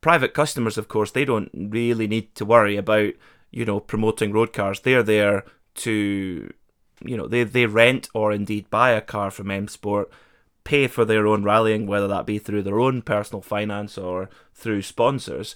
private 0.00 0.32
customers, 0.32 0.78
of 0.78 0.88
course, 0.88 1.10
they 1.10 1.24
don't 1.24 1.50
really 1.54 2.06
need 2.06 2.34
to 2.36 2.44
worry 2.44 2.76
about 2.76 3.12
you 3.50 3.64
know 3.64 3.80
promoting 3.80 4.32
road 4.32 4.52
cars. 4.52 4.80
They're 4.80 5.02
there 5.02 5.44
to 5.76 6.50
you 7.02 7.16
know 7.16 7.26
they 7.26 7.44
they 7.44 7.66
rent 7.66 8.08
or 8.14 8.32
indeed 8.32 8.70
buy 8.70 8.90
a 8.90 9.00
car 9.00 9.30
from 9.30 9.50
M 9.50 9.68
Sport, 9.68 10.10
pay 10.64 10.86
for 10.86 11.04
their 11.04 11.26
own 11.26 11.44
rallying, 11.44 11.86
whether 11.86 12.08
that 12.08 12.26
be 12.26 12.38
through 12.38 12.62
their 12.62 12.80
own 12.80 13.02
personal 13.02 13.42
finance 13.42 13.98
or 13.98 14.28
through 14.54 14.82
sponsors. 14.82 15.54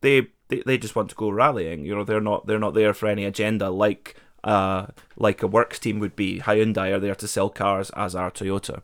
They 0.00 0.28
they, 0.48 0.62
they 0.66 0.78
just 0.78 0.96
want 0.96 1.10
to 1.10 1.16
go 1.16 1.30
rallying. 1.30 1.84
You 1.84 1.94
know, 1.94 2.04
they're 2.04 2.20
not 2.20 2.46
they're 2.46 2.58
not 2.58 2.74
there 2.74 2.94
for 2.94 3.06
any 3.06 3.24
agenda 3.24 3.70
like 3.70 4.16
uh, 4.42 4.86
like 5.16 5.42
a 5.42 5.46
works 5.46 5.78
team 5.78 5.98
would 6.00 6.16
be. 6.16 6.40
Hyundai 6.40 6.92
are 6.92 7.00
there 7.00 7.14
to 7.14 7.28
sell 7.28 7.50
cars, 7.50 7.90
as 7.90 8.14
are 8.14 8.30
Toyota. 8.30 8.82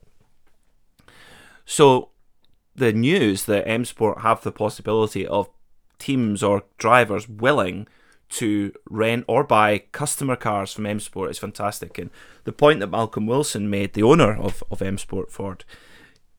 So 1.65 2.11
the 2.75 2.93
news 2.93 3.45
that 3.45 3.67
M 3.67 3.85
Sport 3.85 4.21
have 4.21 4.43
the 4.43 4.53
possibility 4.53 5.27
of 5.27 5.49
teams 5.99 6.43
or 6.43 6.63
drivers 6.79 7.29
willing 7.29 7.89
to 8.29 8.73
rent 8.91 9.25
or 9.29 9.45
buy 9.45 9.79
customer 9.93 10.37
cars 10.37 10.73
from 10.73 10.87
M 10.87 11.01
Sport 11.01 11.31
is 11.31 11.39
fantastic. 11.39 11.99
And 11.99 12.11
the 12.45 12.53
point 12.53 12.81
that 12.81 12.89
Malcolm 12.89 13.27
Wilson 13.27 13.71
made, 13.71 13.93
the 13.93 14.03
owner 14.03 14.37
of, 14.37 14.63
of 14.71 14.83
M 14.83 14.99
Sport 14.99 15.31
Ford, 15.31 15.65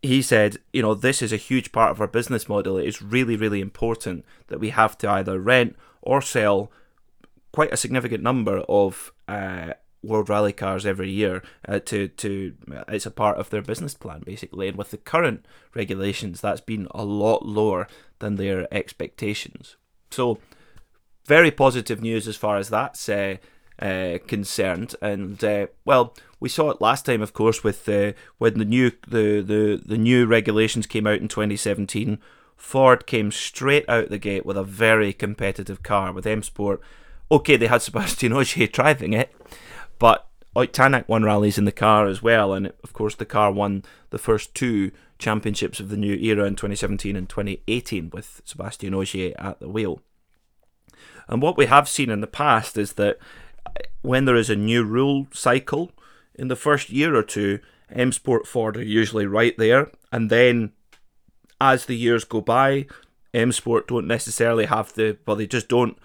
he 0.01 0.21
said, 0.21 0.57
you 0.73 0.81
know, 0.81 0.93
this 0.93 1.21
is 1.21 1.33
a 1.33 1.37
huge 1.37 1.71
part 1.71 1.91
of 1.91 2.01
our 2.01 2.07
business 2.07 2.47
model. 2.47 2.77
It 2.77 2.87
is 2.87 3.01
really, 3.01 3.35
really 3.35 3.61
important 3.61 4.25
that 4.47 4.59
we 4.59 4.69
have 4.69 4.97
to 4.99 5.09
either 5.09 5.39
rent 5.39 5.75
or 6.01 6.21
sell 6.21 6.71
quite 7.51 7.73
a 7.73 7.77
significant 7.77 8.21
number 8.21 8.59
of 8.69 9.11
uh, 9.27 9.73
World 10.03 10.29
Rally 10.29 10.53
cars 10.53 10.85
every 10.85 11.09
year 11.09 11.41
uh, 11.67 11.79
to 11.79 12.07
to 12.07 12.53
it's 12.87 13.05
a 13.05 13.11
part 13.11 13.37
of 13.37 13.49
their 13.49 13.61
business 13.61 13.95
plan 13.95 14.21
basically. 14.25 14.67
And 14.67 14.77
with 14.77 14.91
the 14.91 14.97
current 14.97 15.45
regulations, 15.73 16.41
that's 16.41 16.61
been 16.61 16.87
a 16.91 17.03
lot 17.03 17.45
lower 17.45 17.87
than 18.19 18.35
their 18.35 18.67
expectations. 18.73 19.75
So 20.11 20.39
very 21.27 21.51
positive 21.51 22.01
news 22.01 22.27
as 22.27 22.37
far 22.37 22.57
as 22.57 22.69
that's 22.69 23.07
uh, 23.09 23.37
uh, 23.79 24.17
concerned. 24.25 24.95
And 25.01 25.43
uh, 25.43 25.67
well, 25.85 26.15
we 26.39 26.49
saw 26.49 26.71
it 26.71 26.81
last 26.81 27.05
time, 27.05 27.21
of 27.21 27.33
course, 27.33 27.63
with 27.63 27.87
uh, 27.87 28.13
when 28.37 28.57
the 28.57 28.65
new 28.65 28.91
the, 29.07 29.41
the 29.41 29.81
the 29.85 29.97
new 29.97 30.25
regulations 30.25 30.87
came 30.87 31.05
out 31.05 31.19
in 31.19 31.27
2017. 31.27 32.17
Ford 32.55 33.05
came 33.05 33.31
straight 33.31 33.87
out 33.87 34.09
the 34.09 34.17
gate 34.17 34.45
with 34.45 34.57
a 34.57 34.63
very 34.63 35.13
competitive 35.13 35.83
car 35.83 36.11
with 36.11 36.25
M 36.25 36.41
Sport. 36.41 36.81
Okay, 37.29 37.57
they 37.57 37.67
had 37.67 37.81
Sebastian 37.81 38.33
Ogier 38.33 38.67
driving 38.71 39.13
it, 39.13 39.31
but 39.99 40.27
Ott 40.55 40.73
Tanak 40.73 41.07
won 41.07 41.23
rallies 41.23 41.59
in 41.59 41.65
the 41.65 41.71
car 41.71 42.07
as 42.07 42.23
well, 42.23 42.53
and 42.53 42.73
of 42.83 42.93
course 42.93 43.13
the 43.13 43.25
car 43.25 43.51
won 43.51 43.83
the 44.09 44.17
first 44.17 44.55
two 44.55 44.91
championships 45.19 45.79
of 45.79 45.89
the 45.89 45.97
new 45.97 46.15
era 46.15 46.45
in 46.45 46.55
2017 46.55 47.15
and 47.15 47.29
2018 47.29 48.11
with 48.11 48.41
Sebastian 48.45 48.95
Ogier 48.95 49.35
at 49.37 49.59
the 49.59 49.69
wheel. 49.69 50.01
And 51.27 51.41
what 51.41 51.57
we 51.57 51.65
have 51.65 51.89
seen 51.89 52.09
in 52.09 52.21
the 52.21 52.27
past 52.27 52.77
is 52.77 52.93
that 52.93 53.17
when 54.01 54.25
there 54.25 54.35
is 54.35 54.49
a 54.49 54.55
new 54.55 54.83
rule 54.83 55.27
cycle 55.31 55.91
in 56.35 56.47
the 56.47 56.55
first 56.55 56.89
year 56.89 57.15
or 57.15 57.23
two, 57.23 57.59
M 57.91 58.11
Sport 58.11 58.47
Ford 58.47 58.77
are 58.77 58.83
usually 58.83 59.25
right 59.25 59.57
there, 59.57 59.91
and 60.11 60.29
then 60.29 60.71
as 61.59 61.85
the 61.85 61.95
years 61.95 62.23
go 62.23 62.41
by, 62.41 62.85
M 63.33 63.51
Sport 63.51 63.87
don't 63.87 64.07
necessarily 64.07 64.65
have 64.65 64.93
the 64.93 65.17
well, 65.25 65.37
they 65.37 65.47
just 65.47 65.67
don't 65.67 65.97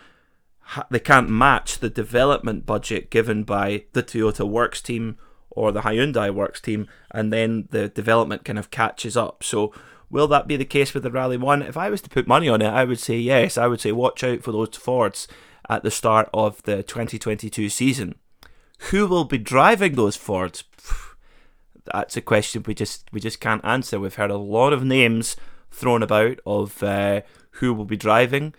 they 0.90 1.00
can't 1.00 1.28
match 1.28 1.78
the 1.78 1.90
development 1.90 2.64
budget 2.64 3.10
given 3.10 3.42
by 3.42 3.84
the 3.92 4.02
Toyota 4.02 4.48
Works 4.48 4.80
team 4.80 5.18
or 5.50 5.70
the 5.70 5.82
Hyundai 5.82 6.32
Works 6.32 6.60
team, 6.60 6.88
and 7.10 7.32
then 7.32 7.68
the 7.70 7.88
development 7.88 8.44
kind 8.44 8.58
of 8.58 8.70
catches 8.70 9.16
up. 9.16 9.44
So, 9.44 9.72
will 10.12 10.28
that 10.28 10.46
be 10.46 10.56
the 10.56 10.64
case 10.64 10.94
with 10.94 11.02
the 11.02 11.10
Rally 11.10 11.36
One? 11.36 11.62
If 11.62 11.76
I 11.76 11.90
was 11.90 12.02
to 12.02 12.10
put 12.10 12.28
money 12.28 12.48
on 12.48 12.62
it, 12.62 12.68
I 12.68 12.84
would 12.84 13.00
say 13.00 13.16
yes. 13.16 13.58
I 13.58 13.66
would 13.66 13.80
say 13.80 13.90
watch 13.90 14.22
out 14.22 14.42
for 14.42 14.52
those 14.52 14.76
Fords 14.76 15.26
at 15.68 15.82
the 15.82 15.90
start 15.90 16.28
of 16.32 16.62
the 16.62 16.84
2022 16.84 17.68
season. 17.68 18.14
Who 18.90 19.06
will 19.06 19.24
be 19.24 19.38
driving 19.38 19.94
those 19.94 20.14
Fords? 20.16 20.62
That's 21.92 22.16
a 22.16 22.20
question 22.20 22.62
we 22.64 22.74
just 22.74 23.08
we 23.12 23.18
just 23.18 23.40
can't 23.40 23.64
answer. 23.64 23.98
We've 23.98 24.14
heard 24.14 24.30
a 24.30 24.36
lot 24.36 24.72
of 24.72 24.84
names 24.84 25.34
thrown 25.72 26.02
about 26.02 26.38
of 26.46 26.82
uh, 26.82 27.22
who 27.52 27.74
will 27.74 27.86
be 27.86 27.96
driving. 27.96 28.54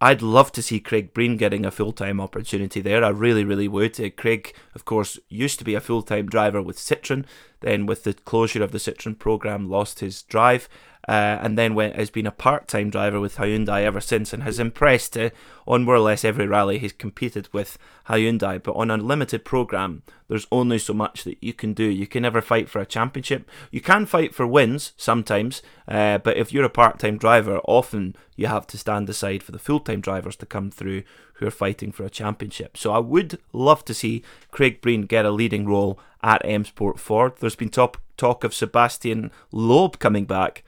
I'd 0.00 0.22
love 0.22 0.52
to 0.52 0.62
see 0.62 0.80
Craig 0.80 1.14
Breen 1.14 1.36
getting 1.36 1.64
a 1.64 1.70
full 1.70 1.92
time 1.92 2.20
opportunity 2.20 2.80
there. 2.80 3.04
I 3.04 3.10
really, 3.10 3.44
really 3.44 3.68
would. 3.68 4.00
Uh, 4.00 4.10
Craig, 4.10 4.54
of 4.74 4.84
course, 4.84 5.18
used 5.28 5.58
to 5.60 5.64
be 5.64 5.74
a 5.74 5.80
full 5.80 6.02
time 6.02 6.26
driver 6.26 6.60
with 6.60 6.78
Citroen. 6.78 7.24
Then, 7.60 7.86
with 7.86 8.04
the 8.04 8.14
closure 8.14 8.62
of 8.62 8.72
the 8.72 8.78
Citroen 8.78 9.18
program, 9.18 9.70
lost 9.70 10.00
his 10.00 10.22
drive 10.22 10.68
uh, 11.08 11.38
and 11.40 11.58
then 11.58 11.74
went 11.74 11.96
has 11.96 12.10
been 12.10 12.26
a 12.26 12.32
part-time 12.32 12.90
driver 12.90 13.20
with 13.20 13.36
Hyundai 13.36 13.82
ever 13.82 14.00
since, 14.00 14.32
and 14.32 14.42
has 14.42 14.58
impressed 14.58 15.16
uh, 15.16 15.30
on 15.66 15.84
more 15.84 15.96
or 15.96 16.00
less 16.00 16.24
every 16.24 16.46
rally 16.46 16.78
he's 16.78 16.92
competed 16.92 17.48
with 17.52 17.78
Hyundai. 18.08 18.62
But 18.62 18.76
on 18.76 18.90
a 18.90 18.96
limited 18.96 19.44
program, 19.44 20.02
there's 20.28 20.46
only 20.50 20.78
so 20.78 20.94
much 20.94 21.24
that 21.24 21.38
you 21.40 21.52
can 21.52 21.74
do. 21.74 21.84
You 21.84 22.06
can 22.06 22.22
never 22.22 22.40
fight 22.40 22.68
for 22.68 22.80
a 22.80 22.86
championship. 22.86 23.48
You 23.70 23.80
can 23.80 24.06
fight 24.06 24.34
for 24.34 24.46
wins 24.46 24.92
sometimes, 24.96 25.62
uh, 25.86 26.18
but 26.18 26.36
if 26.36 26.52
you're 26.52 26.64
a 26.64 26.70
part-time 26.70 27.18
driver, 27.18 27.58
often 27.66 28.16
you 28.36 28.46
have 28.46 28.66
to 28.68 28.78
stand 28.78 29.08
aside 29.08 29.42
for 29.42 29.52
the 29.52 29.58
full-time 29.58 30.00
drivers 30.00 30.36
to 30.36 30.46
come 30.46 30.70
through 30.70 31.02
who 31.34 31.46
are 31.46 31.50
fighting 31.50 31.92
for 31.92 32.04
a 32.04 32.10
championship. 32.10 32.76
So 32.76 32.92
I 32.92 32.98
would 32.98 33.38
love 33.52 33.84
to 33.86 33.94
see 33.94 34.22
Craig 34.50 34.80
Breen 34.80 35.02
get 35.02 35.24
a 35.24 35.30
leading 35.30 35.66
role 35.66 35.98
at 36.22 36.42
M 36.44 36.64
Sport 36.64 36.98
Ford. 36.98 37.32
There's 37.38 37.56
been 37.56 37.68
top 37.68 37.98
talk 38.16 38.44
of 38.44 38.54
Sebastian 38.54 39.30
Loeb 39.50 39.98
coming 39.98 40.24
back 40.24 40.62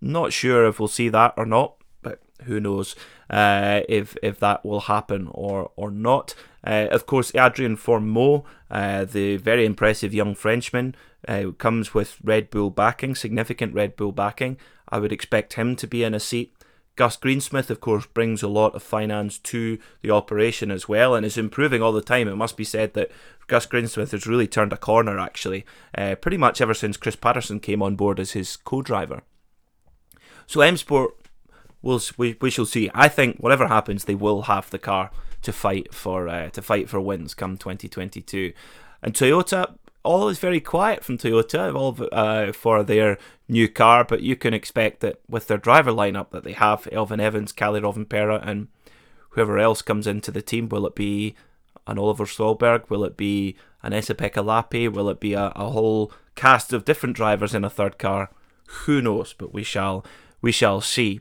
not 0.00 0.32
sure 0.32 0.66
if 0.66 0.78
we'll 0.78 0.88
see 0.88 1.08
that 1.08 1.34
or 1.36 1.46
not, 1.46 1.74
but 2.02 2.20
who 2.44 2.60
knows 2.60 2.94
uh, 3.30 3.80
if 3.88 4.16
if 4.22 4.38
that 4.40 4.64
will 4.64 4.80
happen 4.80 5.28
or 5.32 5.70
or 5.76 5.90
not. 5.90 6.34
Uh, 6.64 6.86
of 6.90 7.06
course, 7.06 7.34
Adrien 7.34 7.76
Fourmaux, 7.76 8.44
uh, 8.70 9.04
the 9.04 9.36
very 9.36 9.64
impressive 9.64 10.12
young 10.12 10.34
Frenchman, 10.34 10.94
uh, 11.26 11.50
comes 11.58 11.94
with 11.94 12.18
Red 12.22 12.50
Bull 12.50 12.70
backing, 12.70 13.14
significant 13.14 13.74
Red 13.74 13.96
Bull 13.96 14.12
backing. 14.12 14.56
I 14.88 14.98
would 14.98 15.12
expect 15.12 15.54
him 15.54 15.76
to 15.76 15.86
be 15.86 16.02
in 16.02 16.14
a 16.14 16.20
seat. 16.20 16.54
Gus 16.96 17.16
Greensmith, 17.16 17.70
of 17.70 17.80
course, 17.80 18.06
brings 18.06 18.42
a 18.42 18.48
lot 18.48 18.74
of 18.74 18.82
finance 18.82 19.38
to 19.38 19.78
the 20.02 20.10
operation 20.10 20.72
as 20.72 20.88
well 20.88 21.14
and 21.14 21.24
is 21.24 21.38
improving 21.38 21.80
all 21.80 21.92
the 21.92 22.02
time. 22.02 22.26
It 22.26 22.34
must 22.34 22.56
be 22.56 22.64
said 22.64 22.94
that 22.94 23.12
Gus 23.46 23.66
Greensmith 23.66 24.10
has 24.10 24.26
really 24.26 24.48
turned 24.48 24.72
a 24.72 24.76
corner, 24.76 25.16
actually, 25.16 25.64
uh, 25.96 26.16
pretty 26.16 26.36
much 26.36 26.60
ever 26.60 26.74
since 26.74 26.96
Chris 26.96 27.14
Patterson 27.14 27.60
came 27.60 27.82
on 27.84 27.94
board 27.94 28.18
as 28.18 28.32
his 28.32 28.56
co 28.56 28.82
driver. 28.82 29.22
So 30.48 30.62
M 30.62 30.78
Sport, 30.78 31.14
we'll, 31.82 32.00
we 32.16 32.36
we 32.40 32.50
shall 32.50 32.64
see. 32.64 32.90
I 32.94 33.08
think 33.08 33.36
whatever 33.36 33.68
happens, 33.68 34.04
they 34.06 34.14
will 34.14 34.42
have 34.42 34.70
the 34.70 34.78
car 34.78 35.10
to 35.42 35.52
fight 35.52 35.94
for 35.94 36.26
uh, 36.26 36.48
to 36.50 36.62
fight 36.62 36.88
for 36.88 37.00
wins 37.00 37.34
come 37.34 37.58
2022. 37.58 38.54
And 39.02 39.12
Toyota, 39.12 39.74
all 40.02 40.28
is 40.28 40.38
very 40.38 40.58
quiet 40.58 41.04
from 41.04 41.18
Toyota 41.18 41.74
all, 41.74 41.96
uh, 42.12 42.52
for 42.52 42.82
their 42.82 43.18
new 43.46 43.68
car, 43.68 44.04
but 44.04 44.22
you 44.22 44.36
can 44.36 44.54
expect 44.54 45.00
that 45.00 45.20
with 45.28 45.48
their 45.48 45.58
driver 45.58 45.92
lineup 45.92 46.30
that 46.30 46.44
they 46.44 46.54
have, 46.54 46.84
Elfyn 46.84 47.20
Evans, 47.20 47.52
Kalle 47.52 47.80
Rovanperä, 47.80 48.40
and 48.42 48.68
whoever 49.30 49.58
else 49.58 49.82
comes 49.82 50.06
into 50.06 50.30
the 50.30 50.42
team, 50.42 50.70
will 50.70 50.86
it 50.86 50.94
be 50.94 51.34
an 51.86 51.98
Oliver 51.98 52.24
Solberg? 52.24 52.88
Will 52.88 53.04
it 53.04 53.18
be 53.18 53.54
an 53.82 53.92
Esa-Pekka 53.92 54.42
Lappi? 54.42 54.90
Will 54.90 55.10
it 55.10 55.20
be 55.20 55.34
a, 55.34 55.52
a 55.54 55.70
whole 55.70 56.10
cast 56.34 56.72
of 56.72 56.86
different 56.86 57.16
drivers 57.16 57.54
in 57.54 57.64
a 57.64 57.70
third 57.70 57.98
car? 57.98 58.30
Who 58.84 59.02
knows? 59.02 59.34
But 59.36 59.52
we 59.52 59.62
shall 59.62 60.04
we 60.40 60.52
shall 60.52 60.80
see. 60.80 61.20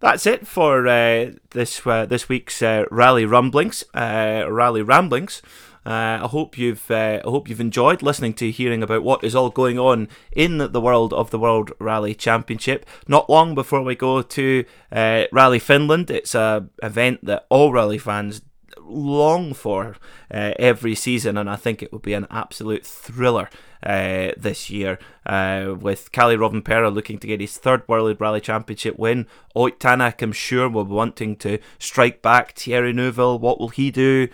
That's 0.00 0.26
it 0.26 0.46
for 0.46 0.86
uh, 0.86 1.32
this 1.50 1.86
uh, 1.86 2.06
this 2.06 2.28
week's 2.28 2.60
uh, 2.62 2.84
rally 2.90 3.24
rumblings, 3.24 3.82
uh, 3.94 4.44
rally 4.48 4.82
ramblings. 4.82 5.40
Uh, 5.86 6.20
I 6.22 6.28
hope 6.28 6.58
you've 6.58 6.90
uh, 6.90 7.20
I 7.24 7.30
hope 7.30 7.48
you've 7.48 7.60
enjoyed 7.60 8.02
listening 8.02 8.34
to 8.34 8.50
hearing 8.50 8.82
about 8.82 9.04
what 9.04 9.24
is 9.24 9.34
all 9.34 9.50
going 9.50 9.78
on 9.78 10.08
in 10.32 10.58
the 10.58 10.80
world 10.80 11.14
of 11.14 11.30
the 11.30 11.38
World 11.38 11.72
Rally 11.78 12.14
Championship. 12.14 12.84
Not 13.08 13.30
long 13.30 13.54
before 13.54 13.82
we 13.82 13.94
go 13.94 14.20
to 14.20 14.64
Rally 14.92 15.58
Finland, 15.58 16.10
it's 16.10 16.34
a 16.34 16.68
event 16.82 17.24
that 17.24 17.46
all 17.48 17.72
rally 17.72 17.98
fans 17.98 18.42
long 18.80 19.54
for 19.54 19.96
uh, 20.32 20.52
every 20.58 20.94
season, 20.94 21.36
and 21.36 21.48
I 21.48 21.56
think 21.56 21.82
it 21.82 21.92
will 21.92 21.98
be 21.98 22.14
an 22.14 22.26
absolute 22.30 22.84
thriller 22.84 23.48
uh, 23.82 24.32
this 24.36 24.70
year. 24.70 24.98
Uh, 25.24 25.74
with 25.78 26.12
Kalle 26.12 26.36
Rovanperä 26.36 26.92
looking 26.92 27.18
to 27.18 27.26
get 27.26 27.40
his 27.40 27.56
third 27.56 27.82
World 27.88 28.20
Rally 28.20 28.40
Championship 28.40 28.98
win, 28.98 29.26
Ott 29.54 29.78
Tänak, 29.78 30.22
I'm 30.22 30.32
sure, 30.32 30.68
will 30.68 30.84
be 30.84 30.92
wanting 30.92 31.36
to 31.36 31.58
strike 31.78 32.22
back. 32.22 32.52
Thierry 32.52 32.92
Neuville, 32.92 33.38
what 33.38 33.58
will 33.58 33.68
he 33.68 33.90
do? 33.90 34.28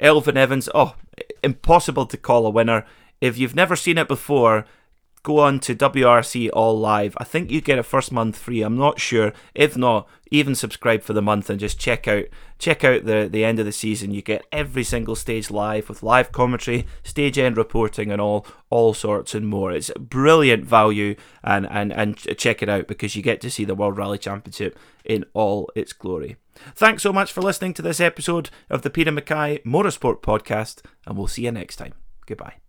Elfyn 0.00 0.36
Evans, 0.36 0.68
oh, 0.74 0.94
impossible 1.42 2.06
to 2.06 2.16
call 2.16 2.46
a 2.46 2.50
winner. 2.50 2.86
If 3.20 3.36
you've 3.36 3.56
never 3.56 3.74
seen 3.74 3.98
it 3.98 4.08
before, 4.08 4.64
go 5.22 5.40
on 5.40 5.60
to 5.60 5.74
WRC 5.74 6.50
All 6.52 6.78
Live. 6.78 7.16
I 7.18 7.24
think 7.24 7.50
you 7.50 7.60
get 7.60 7.78
a 7.78 7.82
first 7.82 8.12
month 8.12 8.36
free. 8.36 8.62
I'm 8.62 8.76
not 8.76 9.00
sure. 9.00 9.32
If 9.54 9.76
not, 9.76 10.08
even 10.30 10.54
subscribe 10.54 11.02
for 11.02 11.12
the 11.12 11.22
month 11.22 11.48
and 11.48 11.58
just 11.58 11.78
check 11.78 12.06
out 12.06 12.24
check 12.58 12.84
out 12.84 13.04
the 13.04 13.28
the 13.30 13.44
end 13.44 13.58
of 13.58 13.66
the 13.66 13.72
season. 13.72 14.12
You 14.12 14.22
get 14.22 14.46
every 14.52 14.84
single 14.84 15.16
stage 15.16 15.50
live 15.50 15.88
with 15.88 16.02
live 16.02 16.32
commentary, 16.32 16.86
stage 17.02 17.38
end 17.38 17.56
reporting, 17.56 18.10
and 18.10 18.20
all 18.20 18.46
all 18.70 18.94
sorts 18.94 19.34
and 19.34 19.46
more. 19.48 19.72
It's 19.72 19.90
brilliant 19.98 20.64
value, 20.64 21.16
and 21.42 21.66
and 21.70 21.92
and 21.92 22.16
check 22.16 22.62
it 22.62 22.68
out 22.68 22.86
because 22.88 23.16
you 23.16 23.22
get 23.22 23.40
to 23.42 23.50
see 23.50 23.64
the 23.64 23.74
World 23.74 23.96
Rally 23.96 24.18
Championship 24.18 24.78
in 25.04 25.24
all 25.34 25.70
its 25.74 25.92
glory. 25.92 26.36
Thanks 26.74 27.02
so 27.02 27.12
much 27.12 27.32
for 27.32 27.40
listening 27.40 27.74
to 27.74 27.82
this 27.82 28.00
episode 28.00 28.50
of 28.68 28.82
the 28.82 28.90
Peter 28.90 29.12
MacKay 29.12 29.60
Motorsport 29.64 30.20
Podcast, 30.20 30.82
and 31.06 31.16
we'll 31.16 31.26
see 31.28 31.44
you 31.44 31.52
next 31.52 31.76
time. 31.76 31.94
Goodbye. 32.26 32.67